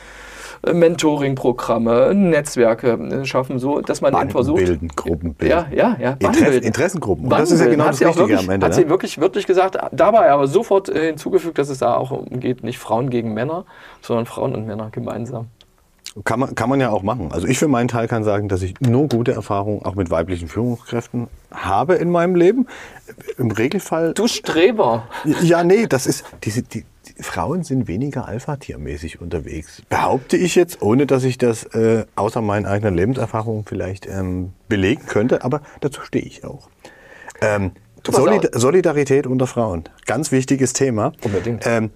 [0.67, 4.65] äh, Mentoring-Programme, Netzwerke äh, schaffen, so dass man eben versucht.
[4.65, 5.51] bilden, Gruppen bilden.
[5.51, 6.17] Ja, ja, ja.
[6.19, 6.57] Interess.
[6.65, 7.25] Interessengruppen.
[7.25, 8.67] Und das ist ja genau das Wichtige wirklich, am Ende.
[8.67, 8.83] Hat Ne?
[8.83, 12.79] sie wirklich wirklich gesagt, dabei aber sofort äh, hinzugefügt, dass es da auch umgeht, nicht
[12.79, 13.65] Frauen gegen Männer,
[14.03, 15.49] sondern Frauen und Männer gemeinsam.
[16.25, 17.31] Kann man, kann man ja auch machen.
[17.31, 20.49] Also ich für meinen Teil kann sagen, dass ich nur gute Erfahrungen auch mit weiblichen
[20.49, 22.67] Führungskräften habe in meinem Leben.
[23.37, 24.15] Im Regelfall.
[24.15, 25.09] Du Streber!
[25.43, 26.25] Ja, nee, das ist.
[26.45, 29.83] Diese, die, die Frauen sind weniger alpha-tiermäßig unterwegs.
[29.91, 35.05] Behaupte ich jetzt, ohne dass ich das äh, außer meinen eigenen Lebenserfahrungen vielleicht ähm, belegen
[35.07, 36.69] könnte, aber dazu stehe ich auch.
[37.43, 37.73] Ähm,
[38.09, 38.49] Solid.
[38.55, 41.13] Solidarität unter Frauen, ganz wichtiges Thema.
[41.25, 41.67] Unbedingt.
[41.67, 41.91] Ähm,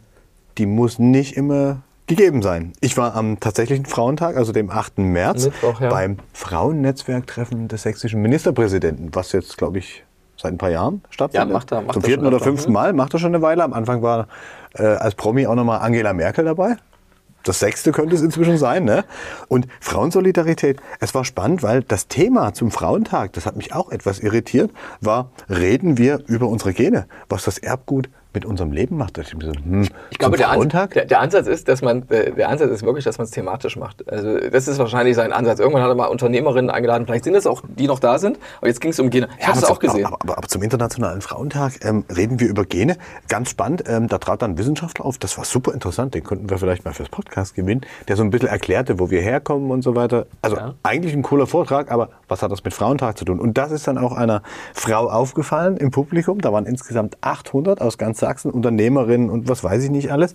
[0.59, 2.73] die muss nicht immer gegeben sein.
[2.81, 4.99] Ich war am tatsächlichen Frauentag, also dem 8.
[4.99, 5.89] März, Mittwoch, ja.
[5.89, 10.05] beim Frauennetzwerktreffen des sächsischen Ministerpräsidenten, was jetzt, glaube ich,
[10.37, 11.49] seit ein paar Jahren stattfindet.
[11.49, 12.75] Ja, macht er- macht Zum er vierten oder fünften Mhm.
[12.75, 13.63] Mal, macht er schon eine Weile.
[13.65, 14.29] Am Anfang war
[14.75, 16.77] äh, als Promi auch nochmal Angela Merkel dabei.
[17.43, 18.85] Das sechste könnte es inzwischen sein.
[18.85, 19.05] Ne?
[19.49, 24.21] Und Frauensolidarität, es war spannend, weil das Thema zum Frauentag, das hat mich auch etwas
[24.21, 24.71] irritiert,
[25.01, 29.19] war, reden wir über unsere Gene, was das Erbgut mit unserem Leben macht.
[29.19, 30.95] Ich, so, hm, Ich glaube, der, Frauentag?
[30.95, 34.11] der, der Ansatz ist, dass man, der, Ansatz ist wirklich, dass man es thematisch macht.
[34.11, 35.59] Also das ist wahrscheinlich sein Ansatz.
[35.59, 38.69] Irgendwann hat er mal Unternehmerinnen eingeladen, vielleicht sind es auch die noch da sind, aber
[38.69, 39.29] jetzt ging es um Gene.
[39.39, 40.07] Ich habe es auch gesehen.
[40.07, 42.97] Aber, aber, aber zum Internationalen Frauentag ähm, reden wir über Gene.
[43.29, 46.51] Ganz spannend, ähm, da trat dann ein Wissenschaftler auf, das war super interessant, den könnten
[46.51, 49.83] wir vielleicht mal fürs Podcast gewinnen, der so ein bisschen erklärte, wo wir herkommen und
[49.83, 50.27] so weiter.
[50.43, 50.75] Also Ja.
[50.83, 53.41] eigentlich ein cooler Vortrag, aber was hat das mit Frauentag zu tun?
[53.41, 54.43] Und das ist dann auch einer
[54.75, 59.83] Frau aufgefallen im Publikum, da waren insgesamt 800 aus ganz Sachsen, Unternehmerinnen und was weiß
[59.83, 60.35] ich nicht alles.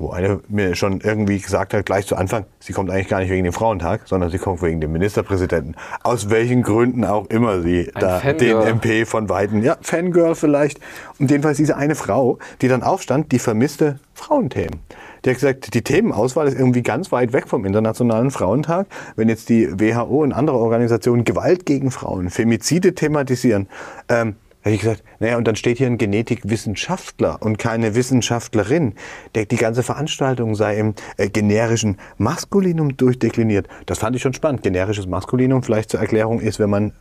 [0.00, 3.30] Wo eine mir schon irgendwie gesagt hat, gleich zu Anfang, sie kommt eigentlich gar nicht
[3.30, 5.74] wegen dem Frauentag, sondern sie kommt wegen dem Ministerpräsidenten.
[6.04, 8.64] Aus welchen Gründen auch immer sie Ein da Fangirl.
[8.64, 10.78] den MP von Weitem, ja, Fangirl vielleicht.
[11.18, 14.78] Und jedenfalls diese eine Frau, die dann aufstand, die vermisste Frauenthemen.
[15.24, 18.86] Die hat gesagt, die Themenauswahl ist irgendwie ganz weit weg vom Internationalen Frauentag.
[19.16, 23.68] Wenn jetzt die WHO und andere Organisationen Gewalt gegen Frauen, Femizide thematisieren,
[24.08, 28.94] ähm, hätte ich gesagt, naja, und dann steht hier ein Genetikwissenschaftler und keine Wissenschaftlerin.
[29.34, 33.68] Der, die ganze Veranstaltung sei im äh, generischen Maskulinum durchdekliniert.
[33.86, 34.62] Das fand ich schon spannend.
[34.62, 36.92] Generisches Maskulinum, vielleicht zur Erklärung, ist, wenn man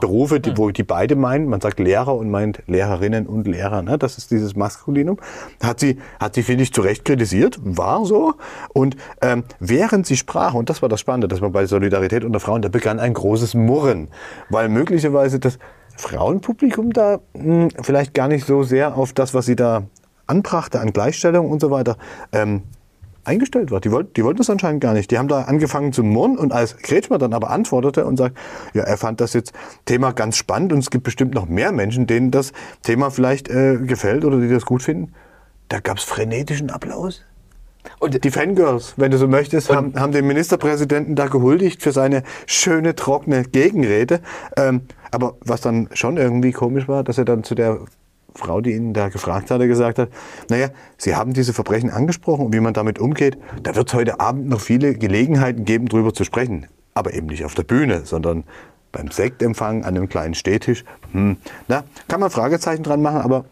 [0.00, 3.98] Berufe, die, wo die beide meinen, man sagt Lehrer und meint Lehrerinnen und Lehrer, ne?
[3.98, 5.18] das ist dieses Maskulinum,
[5.62, 8.34] hat sie, hat sie finde ich, zu Recht kritisiert, war so.
[8.72, 12.40] Und ähm, während sie sprach, und das war das Spannende, dass man bei Solidarität unter
[12.40, 14.08] Frauen, da begann ein großes Murren,
[14.48, 15.58] weil möglicherweise das
[15.98, 19.82] Frauenpublikum da mh, vielleicht gar nicht so sehr auf das, was sie da
[20.26, 21.96] anbrachte an Gleichstellung und so weiter,
[22.32, 22.62] ähm,
[23.24, 23.80] eingestellt war.
[23.80, 25.10] Die, wollten, die wollten das anscheinend gar nicht.
[25.10, 28.38] Die haben da angefangen zu murren und als Kretschmer dann aber antwortete und sagt,
[28.74, 29.52] ja, er fand das jetzt
[29.84, 33.76] Thema ganz spannend und es gibt bestimmt noch mehr Menschen, denen das Thema vielleicht äh,
[33.76, 35.12] gefällt oder die das gut finden.
[35.68, 37.22] Da gab es frenetischen Applaus.
[37.98, 42.22] Und Die Fangirls, wenn du so möchtest, haben, haben den Ministerpräsidenten da gehuldigt für seine
[42.46, 44.20] schöne, trockene Gegenrede.
[44.56, 47.80] Ähm, aber was dann schon irgendwie komisch war, dass er dann zu der
[48.34, 50.10] Frau, die ihn da gefragt hatte, gesagt hat,
[50.48, 53.36] naja, Sie haben diese Verbrechen angesprochen und wie man damit umgeht.
[53.62, 56.66] Da wird es heute Abend noch viele Gelegenheiten geben, drüber zu sprechen.
[56.94, 58.44] Aber eben nicht auf der Bühne, sondern
[58.92, 60.84] beim Sektempfang an einem kleinen Stehtisch.
[61.12, 63.44] Hm, na, kann man Fragezeichen dran machen, aber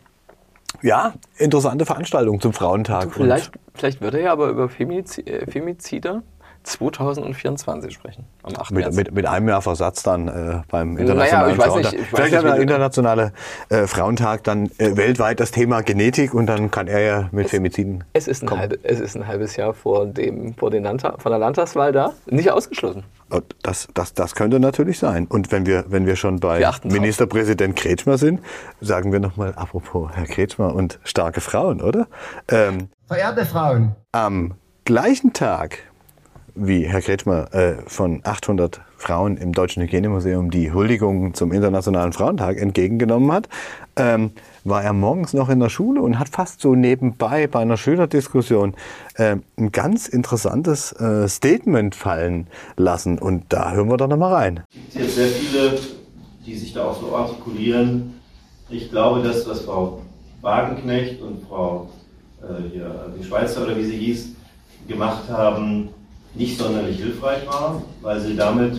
[0.82, 3.12] Ja, interessante Veranstaltung zum Frauentag.
[3.12, 6.22] Vielleicht, vielleicht wird er ja aber über äh, Femizide
[6.66, 8.72] 2024 sprechen, am 8.
[8.72, 11.02] Mit, mit, mit einem Jahr Versatz dann äh, beim Naja,
[11.46, 11.92] Internationalen weiß Frauentag.
[11.92, 13.32] nicht, Vielleicht nicht, hat der Internationale
[13.68, 18.04] äh, Frauentag dann äh, weltweit das Thema Genetik und dann kann er ja mit Femiziden.
[18.12, 21.30] Es ist, ein halbe, es ist ein halbes Jahr vor, dem, vor den Landtag, von
[21.30, 22.12] der Landtagswahl da.
[22.26, 23.04] Nicht ausgeschlossen.
[23.30, 25.26] Und Das, das, das könnte natürlich sein.
[25.26, 26.74] Und wenn wir, wenn wir schon bei Wir.
[26.82, 28.40] Ministerpräsident Kretschmer sind,
[28.80, 32.06] sagen wir nochmal, apropos Herr Kretschmer und starke Frauen, oder?
[32.48, 35.78] Ähm, Verehrte Frauen, am gleichen Tag,
[36.56, 42.56] wie Herr Kretschmer äh, von 800 Frauen im Deutschen Hygienemuseum die Huldigung zum Internationalen Frauentag
[42.56, 43.48] entgegengenommen hat,
[43.96, 44.30] ähm,
[44.64, 48.74] war er morgens noch in der Schule und hat fast so nebenbei bei einer Schülerdiskussion
[49.16, 53.18] äh, ein ganz interessantes äh, Statement fallen lassen.
[53.18, 54.60] Und da hören wir doch nochmal rein.
[54.72, 55.78] gibt jetzt sehr viele,
[56.44, 58.14] die sich da auch so artikulieren.
[58.70, 60.00] Ich glaube, das, was Frau
[60.40, 61.90] Wagenknecht und Frau
[62.42, 64.30] äh, hier, die Schweizer oder wie sie hieß,
[64.88, 65.90] gemacht haben,
[66.36, 68.78] nicht sonderlich hilfreich war, weil sie damit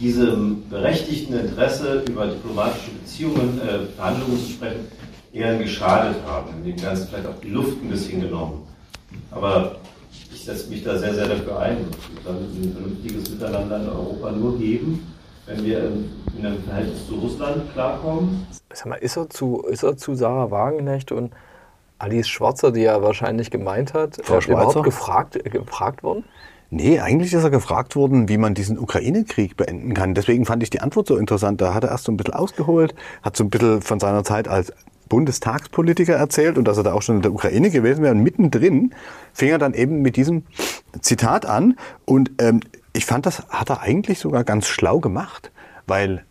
[0.00, 4.86] diesem berechtigten Interesse über diplomatische Beziehungen, äh, Verhandlungen zu sprechen,
[5.32, 8.66] eher geschadet haben, dem Ganzen vielleicht auch die Luft ein bisschen genommen.
[9.30, 9.76] Aber
[10.10, 11.78] ich setze mich da sehr, sehr dafür ein.
[11.78, 15.06] Es wird ein vernünftiges Miteinander in Europa nur geben,
[15.46, 18.46] wenn wir in, in einem Verhältnis zu Russland klarkommen.
[18.72, 21.32] Sag mal, ist er zu, ist er zu Sarah Wagenknecht und
[21.98, 24.52] Alice Schwarzer, die er wahrscheinlich gemeint hat, Frau äh, Schwarzer?
[24.52, 26.24] überhaupt gefragt, äh, gefragt worden?
[26.70, 30.14] Nee, eigentlich ist er gefragt worden, wie man diesen Ukraine-Krieg beenden kann.
[30.14, 31.60] Deswegen fand ich die Antwort so interessant.
[31.60, 34.48] Da hat er erst so ein bisschen ausgeholt, hat so ein bisschen von seiner Zeit
[34.48, 34.72] als
[35.08, 38.12] Bundestagspolitiker erzählt und dass er da auch schon in der Ukraine gewesen wäre.
[38.12, 38.92] Und mittendrin
[39.32, 40.44] fing er dann eben mit diesem
[41.00, 41.78] Zitat an.
[42.04, 42.60] Und ähm,
[42.92, 45.52] ich fand, das hat er eigentlich sogar ganz schlau gemacht,
[45.86, 46.24] weil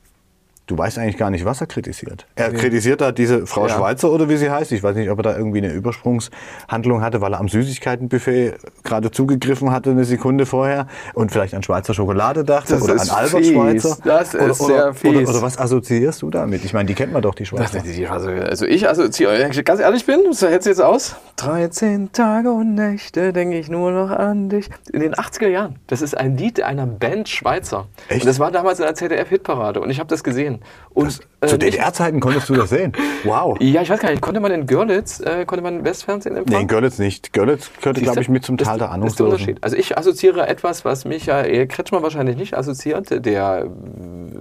[0.67, 2.25] du weißt eigentlich gar nicht, was er kritisiert.
[2.35, 3.75] Er kritisiert da diese Frau Ja.
[3.75, 4.71] Schweizer oder wie sie heißt.
[4.71, 9.11] Ich weiß nicht, ob er da irgendwie eine Übersprungshandlung hatte, weil er am Süßigkeitenbuffet gerade
[9.11, 13.43] zugegriffen hatte eine Sekunde vorher und vielleicht an Schweizer Schokolade dachte Das oder an Albert
[13.43, 13.53] fies.
[13.53, 13.97] Schweitzer.
[14.03, 15.09] Das ist oder, sehr oder, fies.
[15.09, 16.65] Oder, oder was assoziierst du damit?
[16.65, 17.83] Ich meine, die kennt man doch, die Schweizer.
[18.11, 21.15] Also, also ich assoziiere, wenn ich ganz ehrlich bin, so hält jetzt aus.
[21.37, 24.69] 13 Tage und Nächte denke ich nur noch an dich.
[24.91, 25.75] In den 80er Jahren.
[25.87, 27.87] Das ist ein Lied einer Band Schweizer.
[28.07, 28.21] Echt?
[28.21, 30.54] Und das war damals in der ZDF-Hitparade und ich habe das gesehen.
[30.89, 32.93] Und, Das, zu äh, nicht- DDR-Zeiten konntest du das sehen.
[33.23, 33.57] Wow.
[33.61, 36.55] Ja, ich weiß gar nicht, konnte man in Görlitz, äh, konnte man Westfernsehen empfangen?
[36.57, 37.33] Nee, in Görlitz nicht.
[37.33, 38.03] Görlitz gehörte, Siehste?
[38.03, 39.25] glaube ich, mit zum Tal der Das ist der.
[39.27, 39.57] Unterschied.
[39.63, 43.65] Also ich assoziiere etwas, was Michael Kretschmer wahrscheinlich nicht assoziiert, der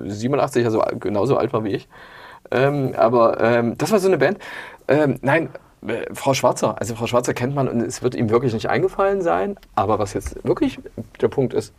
[0.05, 1.89] äh, 87, also genauso alt war wie ich.
[2.51, 4.39] Ähm, aber ähm, das war so eine Band.
[4.87, 5.49] Ähm, nein,
[5.87, 9.23] äh, Frau Schwarzer, also Frau Schwarzer kennt man und es wird ihm wirklich nicht eingefallen
[9.23, 9.57] sein.
[9.75, 10.79] Aber was jetzt wirklich
[11.21, 11.73] der Punkt ist,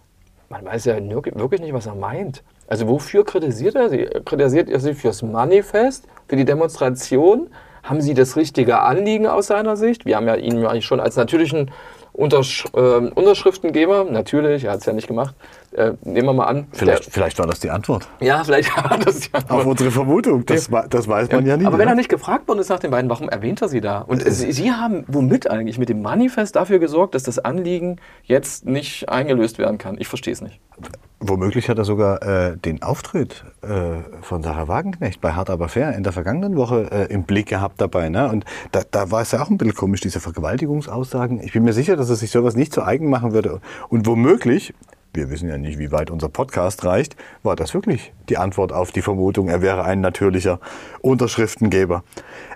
[0.49, 2.43] man weiß ja wirklich nicht, was er meint.
[2.67, 4.07] Also wofür kritisiert er sie?
[4.25, 7.49] Kritisiert er sie fürs Manifest, für die Demonstration?
[7.83, 10.05] Haben sie das richtige Anliegen aus seiner Sicht?
[10.05, 11.69] Wir haben ja ihn ja eigentlich schon als natürlichen
[12.13, 15.35] Untersch ähm, Unterschriftengeber, natürlich, er hat es ja nicht gemacht,
[15.73, 16.67] äh, nehmen wir mal an.
[16.71, 19.39] Vielleicht, vielleicht war das die Antwort Der, ja, vielleicht war das ja.
[19.49, 20.45] auf unsere Vermutung.
[20.45, 21.65] Das, wa- das weiß man ja nie.
[21.65, 21.91] Aber wenn ne?
[21.91, 23.99] er nicht gefragt worden ist nach den beiden, warum erwähnt er sie da?
[23.99, 28.65] Und sie, sie haben womit eigentlich mit dem Manifest dafür gesorgt, dass das Anliegen jetzt
[28.65, 29.97] nicht eingelöst werden kann?
[29.99, 30.61] Ich verstehe es nicht.
[31.19, 35.95] Womöglich hat er sogar äh, den Auftritt äh, von Sarah Wagenknecht bei Hart aber fair
[35.95, 38.09] in der vergangenen Woche äh, im Blick gehabt dabei.
[38.09, 38.29] Ne?
[38.29, 41.41] Und da, da war es ja auch ein bisschen komisch, diese Vergewaltigungsaussagen.
[41.41, 43.61] Ich bin mir sicher, dass er sich sowas nicht zu eigen machen würde.
[43.87, 44.73] Und womöglich,
[45.15, 48.91] wir wissen ja nicht, wie weit unser Podcast reicht, war das wirklich die Antwort auf
[48.91, 50.59] die Vermutung, er wäre ein natürlicher
[51.01, 52.03] Unterschriftengeber.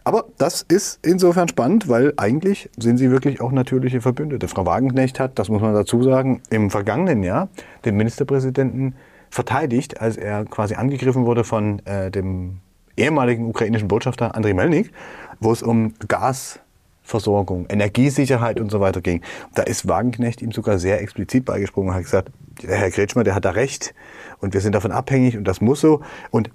[0.04, 4.48] Aber das ist insofern spannend, weil eigentlich sind sie wirklich auch natürliche Verbündete.
[4.48, 7.50] Frau Wagenknecht hat, das muss man dazu sagen, im vergangenen Jahr
[7.86, 8.96] den Ministerpräsidenten
[9.30, 12.60] verteidigt, als er quasi angegriffen wurde von äh, dem
[12.98, 14.92] ehemaligen ukrainischen Botschafter Andriy Melnik,
[15.40, 19.22] wo es um Gasversorgung, Energiesicherheit und so weiter ging.
[19.56, 22.32] Da ist Wagenknecht ihm sogar sehr explizit beigesprungen und hat gesagt,
[22.64, 23.94] der Herr Kretschmer, der hat da recht
[24.40, 26.02] und wir sind davon abhängig und das muss so.
[26.32, 26.50] Und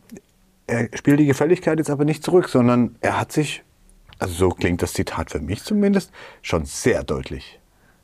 [0.66, 3.62] er spielt die Gefälligkeit jetzt aber nicht zurück, sondern er hat sich,
[4.18, 6.10] also so klingt das Zitat für mich zumindest,
[6.42, 7.60] schon sehr deutlich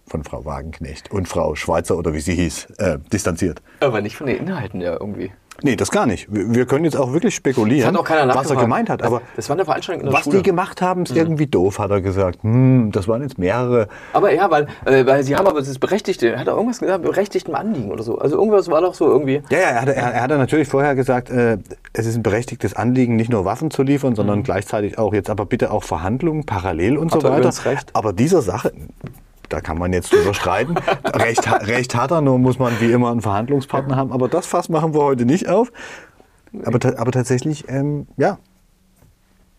[0.06, 3.62] von Frau Wagenknecht und Frau Schweizer oder wie sie hieß, äh, distanziert.
[3.78, 5.32] Aber nicht von den Inhalten ja irgendwie.
[5.62, 6.26] Nee, das gar nicht.
[6.30, 9.02] Wir können jetzt auch wirklich spekulieren, hat auch was er gemeint hat.
[9.02, 10.38] Aber Das war eine Veranstaltung in der was Schule.
[10.38, 10.42] Mhm.
[10.42, 12.42] die gemacht haben, ist irgendwie doof, hat er gesagt.
[12.42, 13.88] Hm, das waren jetzt mehrere.
[14.12, 17.54] Aber ja, weil, äh, weil sie haben aber das Berechtigte, hat er irgendwas gesagt, berechtigten
[17.54, 18.18] Anliegen oder so.
[18.18, 19.42] Also irgendwas war doch so irgendwie.
[19.50, 21.58] Ja, ja, er hatte, er, er hatte natürlich vorher gesagt, äh,
[21.92, 25.44] es ist ein berechtigtes Anliegen, nicht nur Waffen zu liefern, sondern gleichzeitig auch jetzt aber
[25.46, 27.14] bitte auch Verhandlungen parallel und Mhm.
[27.14, 27.64] Hat so er weiter.
[27.64, 27.90] recht.
[27.94, 28.72] Aber dieser Sache,
[29.50, 30.76] da kann man jetzt drüber streiten.
[31.04, 34.12] recht, recht hat er, nur muss man wie immer einen Verhandlungspartner haben.
[34.12, 35.70] Aber das Fass machen wir heute nicht auf.
[36.64, 38.38] Aber, ta- aber tatsächlich, ähm, ja,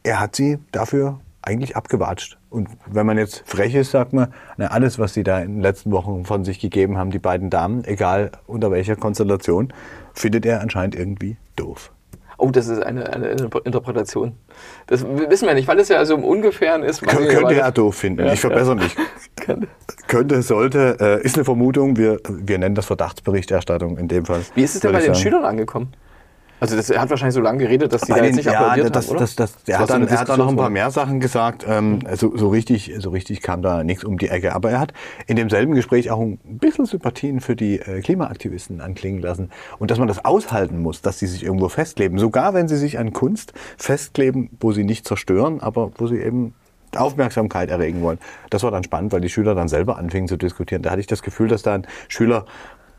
[0.03, 2.37] er hat sie dafür eigentlich abgewatscht.
[2.49, 5.61] Und wenn man jetzt frech ist, sagt man, na, alles, was sie da in den
[5.61, 9.73] letzten Wochen von sich gegeben haben, die beiden Damen, egal unter welcher Konstellation,
[10.13, 11.91] findet er anscheinend irgendwie doof.
[12.37, 13.27] Oh, das ist eine, eine
[13.65, 14.33] Interpretation.
[14.87, 17.03] Das wissen wir nicht, weil es ja so im Ungefähren ist.
[17.03, 18.25] Kön könnte er doof finden.
[18.25, 18.83] Ja, ich verbessere ja.
[18.83, 18.95] mich.
[20.07, 21.97] könnte, sollte, äh, ist eine Vermutung.
[21.97, 24.41] Wir, wir nennen das Verdachtsberichterstattung in dem Fall.
[24.55, 25.19] Wie ist es denn bei den sagen.
[25.19, 25.93] Schülern angekommen?
[26.61, 28.51] Also das, er hat wahrscheinlich so lange geredet, dass die Bei da jetzt nicht ja,
[28.51, 30.69] applaudiert das, haben, das, das, das, er, hat dann, er hat dann noch ein paar
[30.69, 31.65] mehr Sachen gesagt.
[31.67, 34.53] Ähm, so, so, richtig, so richtig kam da nichts um die Ecke.
[34.53, 34.93] Aber er hat
[35.25, 39.49] in demselben Gespräch auch ein bisschen Sympathien für die äh, Klimaaktivisten anklingen lassen.
[39.79, 42.19] Und dass man das aushalten muss, dass sie sich irgendwo festkleben.
[42.19, 46.53] Sogar wenn sie sich an Kunst festkleben, wo sie nicht zerstören, aber wo sie eben
[46.95, 48.19] Aufmerksamkeit erregen wollen.
[48.49, 50.81] Das war dann spannend, weil die Schüler dann selber anfingen zu diskutieren.
[50.81, 52.45] Da hatte ich das Gefühl, dass da ein Schüler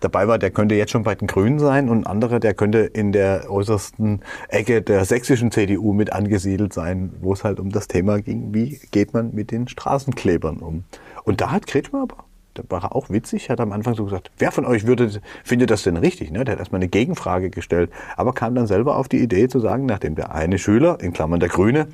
[0.03, 2.79] dabei war, der könnte jetzt schon bei den Grünen sein und ein anderer, der könnte
[2.81, 7.89] in der äußersten Ecke der sächsischen CDU mit angesiedelt sein, wo es halt um das
[7.89, 10.85] Thema ging, wie geht man mit den Straßenklebern um.
[11.25, 12.25] Und da hat Kretschmer aber,
[12.55, 15.71] da war er auch witzig, hat am Anfang so gesagt, wer von euch würde, findet
[15.71, 16.31] das denn richtig?
[16.31, 16.45] Ne?
[16.45, 19.87] Der hat erstmal eine Gegenfrage gestellt, aber kam dann selber auf die Idee zu sagen,
[19.87, 21.89] nachdem der eine Schüler, in Klammern der Grüne,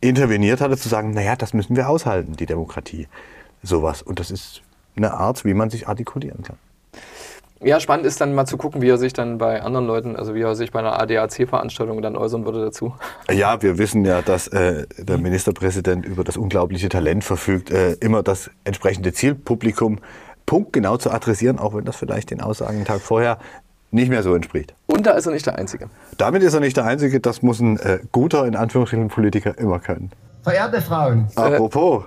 [0.00, 3.08] interveniert hatte, zu sagen, naja, das müssen wir aushalten, die Demokratie.
[3.62, 4.02] Sowas.
[4.02, 4.62] Und das ist
[4.96, 6.56] eine Art, wie man sich artikulieren kann.
[7.60, 10.34] Ja, spannend ist dann mal zu gucken, wie er sich dann bei anderen Leuten, also
[10.36, 12.94] wie er sich bei einer ADAC-Veranstaltung dann äußern würde dazu.
[13.32, 18.22] Ja, wir wissen ja, dass äh, der Ministerpräsident über das unglaubliche Talent verfügt, äh, immer
[18.22, 19.98] das entsprechende Zielpublikum
[20.46, 23.38] punktgenau zu adressieren, auch wenn das vielleicht den Aussagen einen Tag vorher
[23.90, 24.74] nicht mehr so entspricht.
[24.98, 25.88] Und da ist er nicht der Einzige.
[26.16, 27.20] Damit ist er nicht der Einzige.
[27.20, 30.10] Das muss ein äh, guter, in Anführungsstrichen, Politiker immer können.
[30.42, 31.28] Verehrte Frauen.
[31.36, 32.02] Apropos,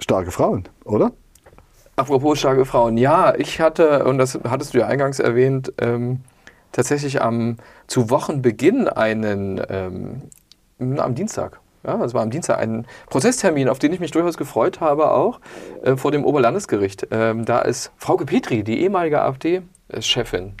[0.00, 1.12] starke Frauen, oder?
[1.94, 6.22] Apropos starke Frauen, ja, ich hatte, und das hattest du ja eingangs erwähnt, ähm,
[6.72, 10.22] tatsächlich am, zu Wochenbeginn einen, ähm,
[10.98, 14.80] am Dienstag, ja, es war am Dienstag ein Prozesstermin, auf den ich mich durchaus gefreut
[14.80, 15.38] habe, auch
[15.84, 17.06] äh, vor dem Oberlandesgericht.
[17.12, 20.54] Ähm, da ist Frauke Petri, die ehemalige AfD-Chefin,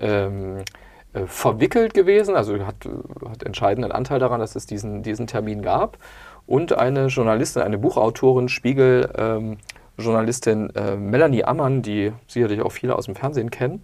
[0.00, 0.64] ähm,
[1.12, 2.88] äh, verwickelt gewesen, also hat,
[3.28, 5.98] hat entscheidenden Anteil daran, dass es diesen, diesen Termin gab.
[6.46, 9.58] Und eine Journalistin, eine Buchautorin, Spiegel, ähm,
[9.98, 13.82] äh, Melanie Ammann, die sicherlich auch viele aus dem Fernsehen kennen.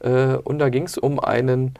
[0.00, 1.74] Äh, und da ging es um einen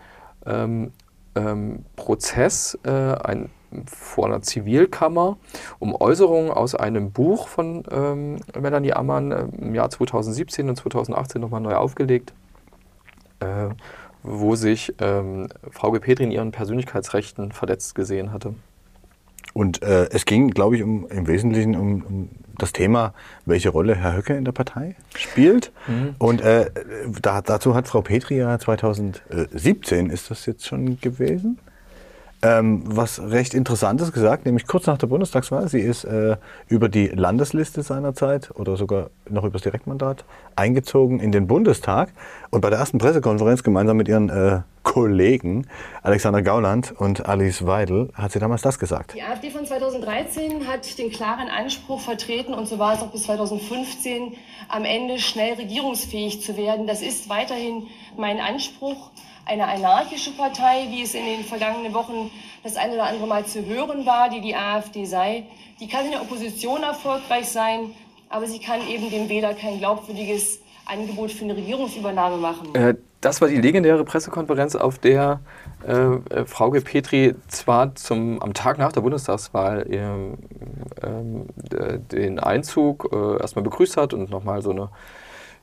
[0.44, 0.92] ähm,
[1.34, 3.50] ähm, Prozess äh, ein,
[3.86, 5.38] vor einer Zivilkammer,
[5.78, 11.40] um Äußerungen aus einem Buch von ähm, Melanie Ammann äh, im Jahr 2017 und 2018
[11.40, 12.32] nochmal neu aufgelegt,
[13.40, 13.68] äh,
[14.22, 18.54] wo sich ähm, Frau Gepetri in ihren Persönlichkeitsrechten verletzt gesehen hatte.
[19.52, 22.28] Und äh, es ging, glaube ich, um, im Wesentlichen um, um,
[22.58, 23.14] das Thema,
[23.46, 25.72] welche Rolle Herr Höcke in der Partei spielt.
[25.88, 26.14] Mhm.
[26.18, 26.70] Und äh,
[27.20, 31.58] da, dazu hat Frau Petri ja 2017, ist das jetzt schon gewesen,
[32.42, 35.68] ähm, was recht Interessantes gesagt, nämlich kurz nach der Bundestagswahl.
[35.68, 36.36] Sie ist äh,
[36.68, 40.24] über die Landesliste seinerzeit oder sogar noch über das Direktmandat
[40.56, 42.10] eingezogen in den Bundestag
[42.50, 45.66] und bei der ersten Pressekonferenz gemeinsam mit ihren äh, Kollegen
[46.02, 49.14] Alexander Gauland und Alice Weidel hat sie damals das gesagt.
[49.14, 53.24] Die AfD von 2013 hat den klaren Anspruch vertreten und so war es auch bis
[53.24, 54.32] 2015
[54.68, 56.86] am Ende schnell regierungsfähig zu werden.
[56.86, 59.10] Das ist weiterhin mein Anspruch
[59.50, 62.30] eine anarchische Partei, wie es in den vergangenen Wochen
[62.62, 65.44] das eine oder andere Mal zu hören war, die die AfD sei.
[65.80, 67.90] Die kann in der Opposition erfolgreich sein,
[68.28, 72.74] aber sie kann eben dem Wähler kein glaubwürdiges Angebot für eine Regierungsübernahme machen.
[72.74, 75.40] Äh, das war die legendäre Pressekonferenz, auf der
[75.86, 80.08] äh, äh Frau Petri zwar zum, am Tag nach der Bundestagswahl äh,
[82.12, 84.90] den Einzug äh, erstmal begrüßt hat und nochmal so eine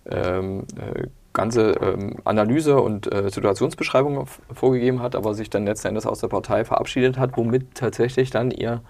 [0.10, 1.08] ähm, äh,
[1.38, 6.30] ganze ähm, Analyse und äh, Situationsbeschreibung vorgegeben hat, aber sich dann letzten Endes aus der
[6.30, 8.82] Partei verabschiedet hat, womit tatsächlich dann ihr,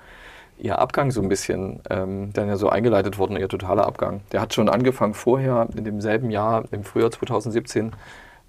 [0.58, 4.22] ihr Abgang so ein bisschen ähm, dann ja so eingeleitet wurde, ihr totaler Abgang.
[4.32, 7.91] Der hat schon angefangen vorher, in demselben Jahr, im Frühjahr 2017,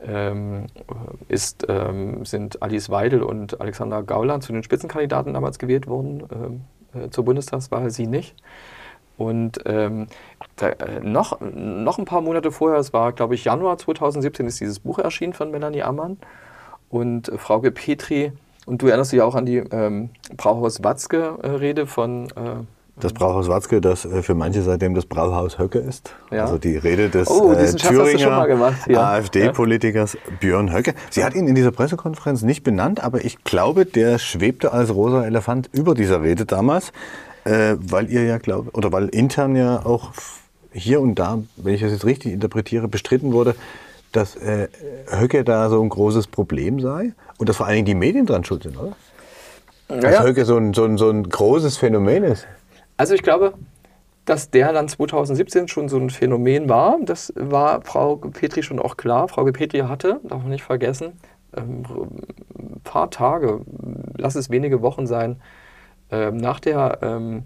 [0.01, 0.67] ähm,
[1.27, 6.61] ist, ähm, sind Alice Weidel und Alexander Gauland zu den Spitzenkandidaten damals gewählt worden, ähm,
[7.03, 8.37] äh, zur Bundestagswahl, sie nicht.
[9.19, 10.07] Und ähm,
[10.57, 14.61] da, äh, noch, noch ein paar Monate vorher, es war glaube ich Januar 2017, ist
[14.61, 16.17] dieses Buch erschienen von Melanie Ammann
[16.89, 18.33] und äh, Frauke Petri.
[18.65, 22.27] Und du erinnerst dich auch an die ähm, Brauhaus-Watzke-Rede von.
[22.37, 22.65] Äh,
[23.01, 26.15] das Brauhaus Watzke, das äh, für manche seitdem das Brauhaus Höcke ist.
[26.31, 26.43] Ja.
[26.43, 29.13] Also die Rede des oh, äh, Thüringer ja.
[29.13, 30.21] AfD-Politikers ja.
[30.41, 30.95] Björn Höcke.
[31.11, 35.25] Sie hat ihn in dieser Pressekonferenz nicht benannt, aber ich glaube, der schwebte als rosa
[35.25, 36.93] Elefant über dieser Rede damals
[37.45, 40.13] äh, weil ihr ja glaubt, oder weil intern ja auch
[40.73, 43.55] hier und da, wenn ich das jetzt richtig interpretiere, bestritten wurde,
[44.13, 44.69] dass äh,
[45.11, 48.45] Höcke da so ein großes Problem sei und dass vor allen Dingen die Medien dran
[48.45, 48.97] schuld sind, oder?
[49.89, 50.25] dass Ja, ja.
[50.25, 52.47] Höcke so ein, so, ein, so ein großes Phänomen ist.
[52.97, 53.55] Also ich glaube,
[54.25, 56.99] dass der dann 2017 schon so ein Phänomen war.
[57.03, 59.29] Das war Frau Petri schon auch klar.
[59.29, 61.13] Frau Petri hatte, darf man nicht vergessen,
[61.57, 61.85] ähm,
[62.59, 63.61] ein paar Tage,
[64.17, 65.37] lass es wenige Wochen sein,
[66.11, 67.45] ähm, nach, der, ähm,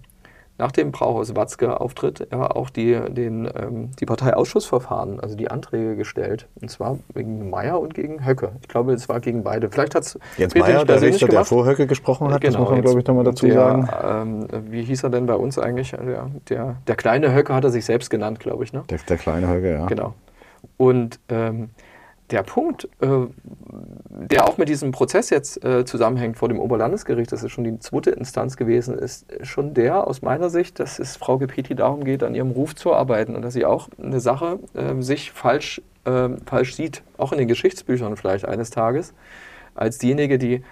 [0.59, 6.49] nach dem Brauhaus-Watzke-Auftritt ja, auch die, den, ähm, die Parteiausschussverfahren, also die Anträge gestellt.
[6.61, 8.53] Und zwar gegen Meyer und gegen Höcke.
[8.63, 9.71] Ich glaube, es war gegen beide.
[9.71, 12.83] Vielleicht hat es Jens Meyer, der Richter, der vor Höcke gesprochen hat, das muss man,
[12.83, 13.89] glaube ich, nochmal dazu der, sagen.
[14.53, 15.91] Ähm, wie hieß er denn bei uns eigentlich?
[15.91, 18.73] Der, der, der kleine Höcke hat er sich selbst genannt, glaube ich.
[18.73, 18.83] Ne?
[18.89, 19.87] Der, der kleine Höcke, ja.
[19.87, 20.15] Genau.
[20.77, 21.71] Und ähm,
[22.33, 23.09] der Punkt, äh,
[24.09, 27.79] der auch mit diesem Prozess jetzt äh, zusammenhängt vor dem Oberlandesgericht, das ist schon die
[27.79, 32.23] zweite Instanz gewesen, ist schon der aus meiner Sicht, dass es Frau Gepeti darum geht,
[32.23, 36.39] an ihrem Ruf zu arbeiten und dass sie auch eine Sache äh, sich falsch, ähm,
[36.47, 39.15] falsch sieht, auch in den Geschichtsbüchern vielleicht eines Tages,
[39.75, 40.63] als diejenige, die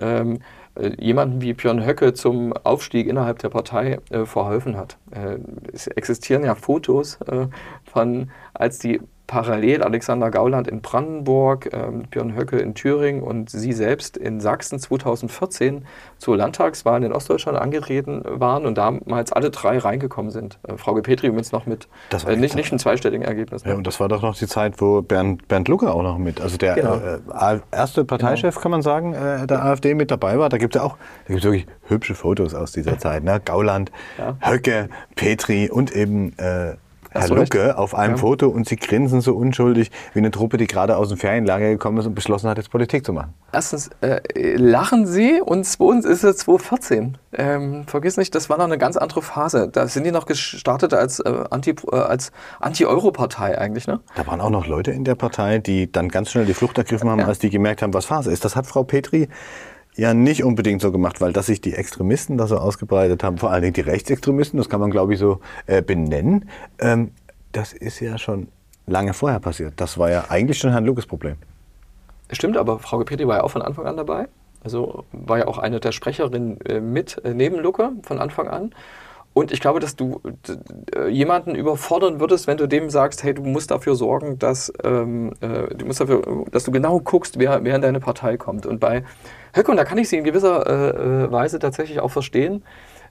[0.00, 0.40] ähm,
[0.76, 4.98] äh, jemanden wie Björn Höcke zum Aufstieg innerhalb der Partei äh, verholfen hat.
[5.10, 5.38] Äh,
[5.72, 7.46] es existieren ja Fotos äh,
[7.84, 13.72] von, als die parallel Alexander Gauland in Brandenburg, ähm, Björn Höcke in Thüringen und sie
[13.72, 15.86] selbst in Sachsen 2014
[16.18, 20.58] zur Landtagswahl in Ostdeutschland angetreten waren und damals alle drei reingekommen sind.
[20.68, 21.88] Äh, Frau Petri übrigens noch mit
[22.26, 23.64] äh, nicht, nicht ein zweistelligen Ergebnis.
[23.64, 26.40] Ja, und das war doch noch die Zeit, wo Bernd, Bernd Lucke auch noch mit,
[26.40, 26.96] also der Genau.
[26.96, 30.48] äh, erste Parteichef, kann man sagen, äh, der AfD mit dabei war.
[30.48, 30.96] Da gibt es ja auch
[31.26, 33.24] da gibt's wirklich hübsche Fotos aus dieser Zeit.
[33.24, 33.40] Ne?
[33.44, 34.36] Gauland, Ja.
[34.40, 36.74] Höcke, Petri und eben äh,
[37.14, 37.28] Herr.
[37.28, 38.20] Lucke auf einem Ja.
[38.20, 41.98] Foto und sie grinsen so unschuldig wie eine Truppe, die gerade aus dem Ferienlager gekommen
[41.98, 43.34] ist und beschlossen hat, jetzt Politik zu machen.
[43.52, 44.20] Erstens äh,
[44.56, 47.18] lachen sie und zweitens ist es 2014.
[47.36, 49.68] Ähm, vergiss nicht, das war noch eine ganz andere Phase.
[49.70, 52.16] Da sind die noch gestartet als äh, Anti- äh,
[52.60, 54.00] Anti-Euro-Partei eigentlich, ne?
[54.16, 57.08] Da waren auch noch Leute in der Partei, die dann ganz schnell die Flucht ergriffen
[57.10, 57.26] haben, Ja.
[57.26, 58.44] als die gemerkt haben, was Phase ist.
[58.44, 59.28] Das hat Frau Petri
[59.96, 63.50] ja nicht unbedingt so gemacht, weil dass sich die Extremisten da so ausgebreitet haben, vor
[63.50, 67.12] allen Dingen die Rechtsextremisten, das kann man glaube ich so äh, benennen, ähm,
[67.52, 68.48] das ist ja schon
[68.86, 69.74] lange vorher passiert.
[69.76, 71.36] Das war ja eigentlich schon Herrn Luckes Problem.
[72.30, 74.28] Stimmt, aber Frau Petri war ja auch von Anfang an dabei.
[74.62, 78.74] Also war ja auch eine der Sprecherinnen äh, mit äh, neben Lucke von Anfang an.
[79.34, 83.42] Und ich glaube, dass du d- jemanden überfordern würdest, wenn du dem sagst, hey, du
[83.42, 87.74] musst dafür sorgen, dass ähm, äh, du musst dafür, dass du genau guckst, wer, wer
[87.74, 88.64] in deine Partei kommt.
[88.64, 89.02] Und bei
[89.52, 92.62] Höcke, und da kann ich sie in gewisser äh, äh, Weise tatsächlich auch verstehen,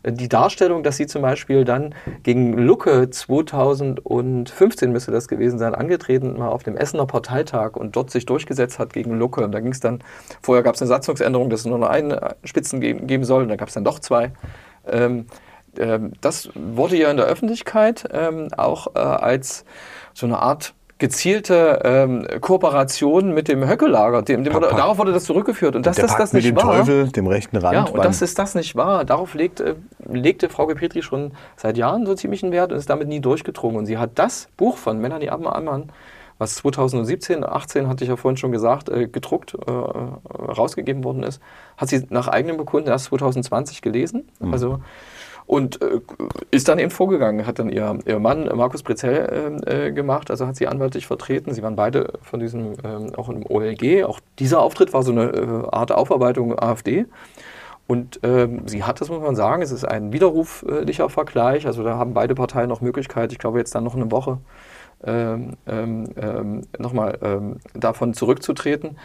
[0.03, 1.93] äh, die Darstellung, dass sie zum Beispiel dann
[2.23, 8.11] gegen Lucke 2015 müsste das gewesen sein, angetreten war auf dem Essener Parteitag und dort
[8.11, 9.43] sich durchgesetzt hat gegen Lucke.
[9.43, 9.99] Und da ging es dann,
[10.41, 13.43] vorher gab es eine Satzungsänderung, dass es nur noch einen äh, Spitzen geben, geben soll,
[13.43, 14.31] und dann gab es dann doch zwei.
[14.87, 15.25] Ähm,
[16.21, 19.65] das wurde ja in der Öffentlichkeit ähm, auch äh, als
[20.13, 25.25] so eine Art gezielte ähm, Kooperation mit dem Höckelager, dem, dem wurde, darauf wurde das
[25.25, 25.75] zurückgeführt.
[25.75, 27.73] Und dass das, das mit nicht dem war, Teufel, dem rechten Rand.
[27.73, 29.75] ja, und dass es das nicht war, darauf legt, äh,
[30.09, 33.77] legte Frau Petri schon seit Jahren so ziemlich einen Wert und ist damit nie durchgedrungen.
[33.79, 35.91] Und sie hat das Buch von Melanie Ammann,
[36.37, 41.41] was 2017, 18, hatte ich ja vorhin schon gesagt, äh, gedruckt, äh, rausgegeben worden ist,
[41.75, 44.29] hat sie nach eigenem Bekunden erst 2020 gelesen.
[44.51, 44.79] Also
[45.45, 45.99] und äh,
[46.51, 50.31] ist dann eben vorgegangen, hat dann ihr, ihr Mann äh, Markus Prezell äh, äh, gemacht,
[50.31, 51.53] also hat sie anwaltlich vertreten.
[51.53, 54.03] Sie waren beide von diesem, ähm, auch im OLG.
[54.05, 57.05] Auch dieser Auftritt war so eine äh, Art Aufarbeitung AfD.
[57.85, 61.67] Und ähm, sie hat, das muss man sagen, es ist ein widerruflicher Vergleich.
[61.67, 64.37] Also da haben beide Parteien noch Möglichkeit, ich glaube jetzt dann noch eine Woche,
[65.03, 68.97] ähm, ähm, ähm, nochmal ähm, davon zurückzutreten.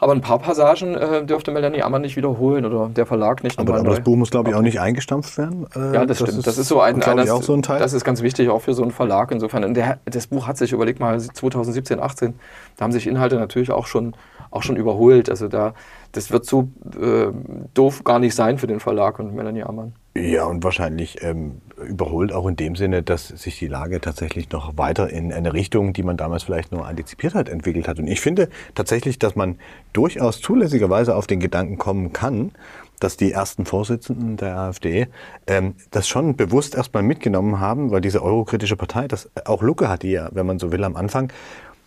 [0.00, 3.58] Aber ein paar Passagen äh, dürfte Melanie Ammann nicht wiederholen oder der Verlag nicht.
[3.58, 4.04] aber, nochmal aber das.
[4.04, 5.66] Buch muss, glaube ich, auch nicht eingestampft werden.
[5.74, 6.46] Äh, Ja, das, stimmt.
[6.46, 7.80] das ist so ein, einer- auch so ein Teil.
[7.80, 9.64] Das ist ganz wichtig, auch für so einen Verlag insofern.
[9.64, 12.34] Und der, das Buch hat sich, überleg mal, 2017, 18,
[12.76, 14.14] da haben sich Inhalte natürlich auch schon,
[14.50, 15.30] auch schon überholt.
[15.30, 15.74] Also da,
[16.12, 16.68] das wird so
[17.00, 17.28] äh,
[17.74, 19.94] doof gar nicht sein für den Verlag und Melanie Ammann.
[20.16, 24.76] Ja, und wahrscheinlich ähm, überholt auch in dem Sinne, dass sich die Lage tatsächlich noch
[24.76, 27.98] weiter in eine Richtung, die man damals vielleicht nur antizipiert hat, entwickelt hat.
[27.98, 29.58] Und ich finde tatsächlich, dass man
[29.92, 32.50] durchaus zulässigerweise auf den Gedanken kommen kann,
[32.98, 35.06] dass die ersten Vorsitzenden der AfD
[35.46, 40.02] ähm, das schon bewusst erstmal mitgenommen haben, weil diese eurokritische Partei, das auch Lucke hat
[40.02, 41.32] die ja, wenn man so will, am Anfang,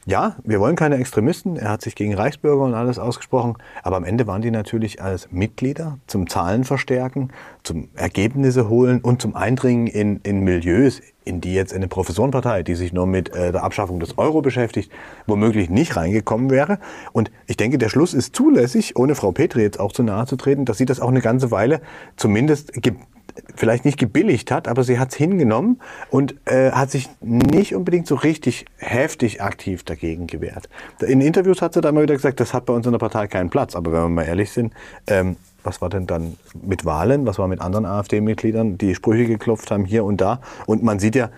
[0.06, 1.58] ja, wir wollen keine Extremisten.
[1.58, 3.56] Er hat sich gegen Reichsbürger und alles ausgesprochen.
[3.84, 7.30] Aber am Ende waren die natürlich als Mitglieder zum Zahlen verstärken,
[7.64, 12.74] zum Ergebnisse holen und zum Eindringen in, in Milieus, in die jetzt eine Professorenpartei, die
[12.74, 14.92] sich nur mit äh, der Abschaffung des Euro beschäftigt,
[15.28, 16.80] womöglich nicht reingekommen wäre.
[17.12, 20.36] Und ich denke, der Schluss ist zulässig, ohne Frau Petri jetzt auch zu nahe zu
[20.36, 21.82] treten, dass sie das auch eine ganze Weile
[22.16, 22.94] zumindest ge
[23.56, 25.80] vielleicht nicht gebilligt hat, aber sie hat es hingenommen
[26.10, 30.70] und äh, hat sich nicht unbedingt so richtig heftig aktiv dagegen gewehrt.
[31.02, 33.28] In Interviews hat sie da immer wieder gesagt, das hat bei uns in der Partei
[33.28, 33.76] keinen Platz.
[33.76, 34.74] Aber wenn wir mal ehrlich sind,
[35.08, 39.72] ähm, was war denn dann mit Wahlen, was war mit anderen AfD-Mitgliedern, die Sprüche geklopft
[39.72, 40.42] haben hier und da.
[40.66, 41.30] Und man sieht ja,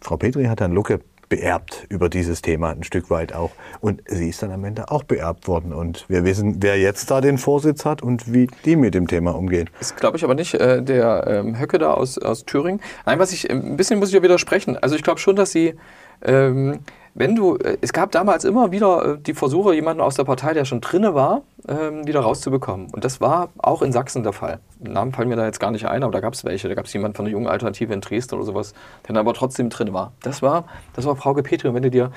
[0.00, 3.50] Frau Petri hat Herrn Lucke beerbt über dieses Thema ein Stück weit auch.
[3.80, 5.72] Und sie ist dann am Ende auch beerbt worden.
[5.72, 9.34] Und wir wissen, wer jetzt da den Vorsitz hat und wie die mit dem Thema
[9.34, 9.70] umgehen.
[9.78, 12.80] Das glaube ich aber nicht, äh, der ähm, Höcke da aus, aus Thüringen.
[13.06, 14.76] Nein, was ich, ein bisschen muss ich ja widersprechen.
[14.76, 15.74] Also ich glaube schon, dass sie,
[16.22, 16.80] ähm,
[17.14, 20.52] wenn du, äh, es gab damals immer wieder äh, die Versuche, jemanden aus der Partei,
[20.52, 22.88] der schon drinne war, ähm, wieder rauszubekommen.
[22.92, 24.58] Und das war auch in Sachsen der Fall.
[24.80, 26.68] Namen fallen mir da jetzt gar nicht ein, aber da gab es welche.
[26.68, 28.72] Da gab es jemanden von der jungen Alternative in Dresden oder sowas,
[29.04, 30.12] der dann aber trotzdem drin war.
[30.22, 31.68] Das war, das war Frau Petri.
[31.68, 32.10] Und wenn du dir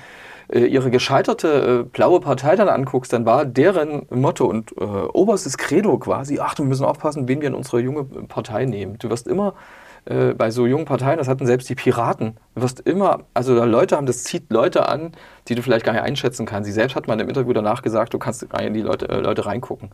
[0.52, 6.00] äh, ihre gescheiterte blaue Partei dann anguckst, dann war deren Motto und äh, oberstes Credo
[6.00, 8.98] quasi, ach, wir müssen aufpassen, wen wir in unsere junge Partei nehmen.
[8.98, 9.54] Du wirst immer
[10.10, 13.98] äh, bei so jungen Parteien, das hatten selbst die Piraten, du wirst immer, also Leute
[13.98, 15.12] haben, das zieht Leute an,
[15.48, 16.68] die du vielleicht gar nicht einschätzen kannst.
[16.68, 19.10] Sie selbst hat mal im Interview danach gesagt, du kannst gar nicht in die Leute,
[19.10, 19.90] äh, Leute reingucken.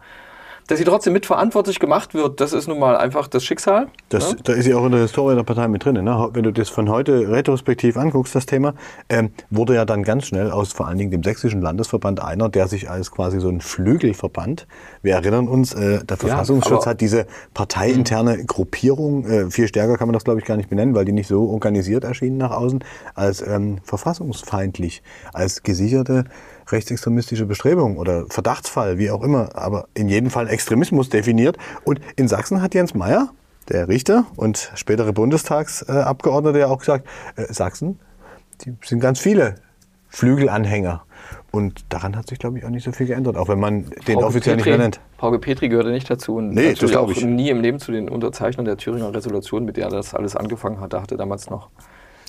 [0.68, 3.88] Dass sie trotzdem mitverantwortlich gemacht wird, das ist nun mal einfach das Schicksal.
[4.10, 4.40] Das, ne?
[4.44, 6.04] Da ist sie auch in der Historie der Partei mit drin.
[6.04, 6.30] Ne?
[6.34, 8.74] Wenn du das von heute retrospektiv anguckst, das Thema,
[9.10, 12.68] ähm, wurde ja dann ganz schnell aus vor allen Dingen dem sächsischen Landesverband einer, der
[12.68, 14.68] sich als quasi so ein Flügelverband,
[15.02, 20.08] wir erinnern uns, äh, der Verfassungsschutz aber- hat diese parteiinterne Gruppierung, äh, viel stärker kann
[20.08, 22.84] man das glaube ich gar nicht benennen, weil die nicht so organisiert erschienen nach außen,
[23.16, 25.04] als ähm, verfassungsfeindlich,
[25.34, 26.26] als gesicherte
[26.68, 31.58] rechtsextremistische Bestrebung oder Verdachtsfall, wie auch immer, aber in jedem Fall Extremismus definiert.
[31.84, 33.30] Und in Sachsen hat Jens Meyer,
[33.70, 38.00] der Richter und spätere Bundestagsabgeordnete, ja auch gesagt, äh, Sachsen,
[38.66, 39.56] die sind ganz viele
[40.10, 41.04] Flügelanhänger.
[41.52, 44.16] Und daran hat sich, glaube ich, auch nicht so viel geändert, auch wenn man den
[44.16, 45.00] Pauke offiziell nicht Petri- mehr nennt.
[45.18, 47.24] Pauke Petri gehörte nicht dazu und Nee, natürlich das auch ich.
[47.24, 50.94] nie im Leben zu den Unterzeichnern der Thüringer Resolution, mit der das alles angefangen hat.
[50.94, 51.70] Da hatte damals noch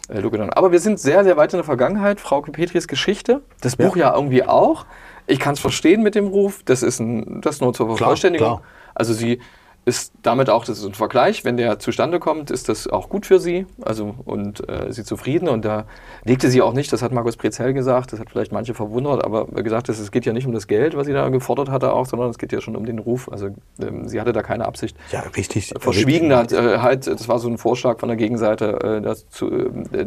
[0.08, 0.50] äh.
[0.50, 2.20] Aber wir sind sehr, sehr weit in der Vergangenheit.
[2.20, 3.86] Frau Petris Geschichte, das Ja.
[3.86, 4.86] Buch ja irgendwie auch.
[5.26, 6.62] Ich kann es verstehen mit dem Ruf.
[6.64, 8.58] Das ist ein, das nur zur Vervollständigung.
[8.58, 8.62] klar.
[8.94, 9.40] Also sie
[9.86, 13.26] ist damit auch, das ist ein Vergleich, wenn der zustande kommt, ist das auch gut
[13.26, 15.48] für sie also, und äh, sie zufrieden.
[15.48, 15.84] Und da
[16.24, 19.46] legte sie auch nicht, das hat Markus Prezell gesagt, das hat vielleicht manche verwundert, aber
[19.46, 22.30] gesagt, es geht ja nicht um das Geld, was sie da gefordert hatte auch, sondern
[22.30, 23.30] es geht ja schon um den Ruf.
[23.30, 24.96] Also ähm, sie hatte da keine Absicht.
[25.12, 25.74] Ja, richtig.
[25.78, 29.50] Verschwiegen hat, äh, halt, das war so ein Vorschlag von der Gegenseite, äh, dass, zu,
[29.50, 30.06] äh,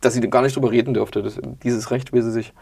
[0.00, 1.22] dass sie gar nicht drüber reden dürfte.
[1.22, 2.52] Das, dieses Recht will sie sich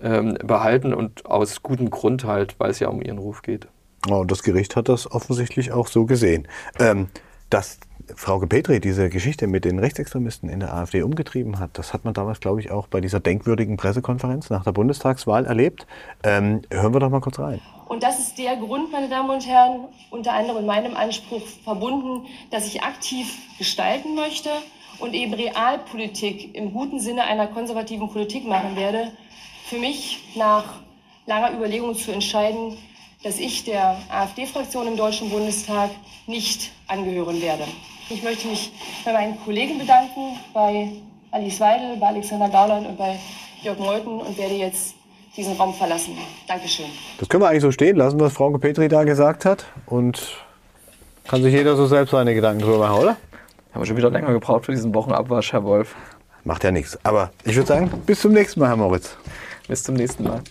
[0.00, 3.66] ähm, behalten und aus gutem Grund halt, weil es ja um ihren Ruf geht.
[4.08, 6.46] Oh, das Gericht hat das offensichtlich auch so gesehen.
[6.78, 7.08] Ähm,
[7.50, 7.78] dass
[8.14, 12.14] Frau Petri diese Geschichte mit den Rechtsextremisten in der AfD umgetrieben hat, das hat man
[12.14, 15.86] damals, glaube ich, auch bei dieser denkwürdigen Pressekonferenz nach der Bundestagswahl erlebt.
[16.22, 17.60] Ähm, hören wir doch mal kurz rein.
[17.88, 22.26] Und das ist der Grund, meine Damen und Herren, unter anderem in meinem Anspruch verbunden,
[22.50, 23.26] dass ich aktiv
[23.58, 24.50] gestalten möchte
[24.98, 29.12] und eben Realpolitik im guten Sinne einer konservativen Politik machen werde,
[29.64, 30.80] für mich nach
[31.26, 32.76] langer Überlegung zu entscheiden,
[33.26, 35.90] dass ich der AfD-Fraktion im Deutschen Bundestag
[36.28, 37.64] nicht angehören werde.
[38.08, 38.70] Ich möchte mich
[39.04, 40.92] bei meinen Kollegen bedanken, bei
[41.32, 43.18] Alice Weidel, bei Alexander Gauland und bei
[43.62, 44.94] Jörg Meuthen und werde jetzt
[45.36, 46.16] diesen Raum verlassen.
[46.46, 46.86] Dankeschön.
[47.18, 49.66] Das können wir eigentlich so stehen lassen, was Frau Petri da gesagt hat.
[49.86, 50.22] Und
[51.26, 53.16] kann sich jeder so selbst seine Gedanken drüber machen, oder?
[53.72, 55.96] Haben wir schon wieder länger gebraucht für diesen Wochenabwasch, Herr Wolf.
[56.44, 56.96] Macht ja nichts.
[57.02, 59.16] Aber ich würde sagen, bis zum nächsten Mal, Herr Moritz.
[59.66, 60.42] Bis zum nächsten Mal.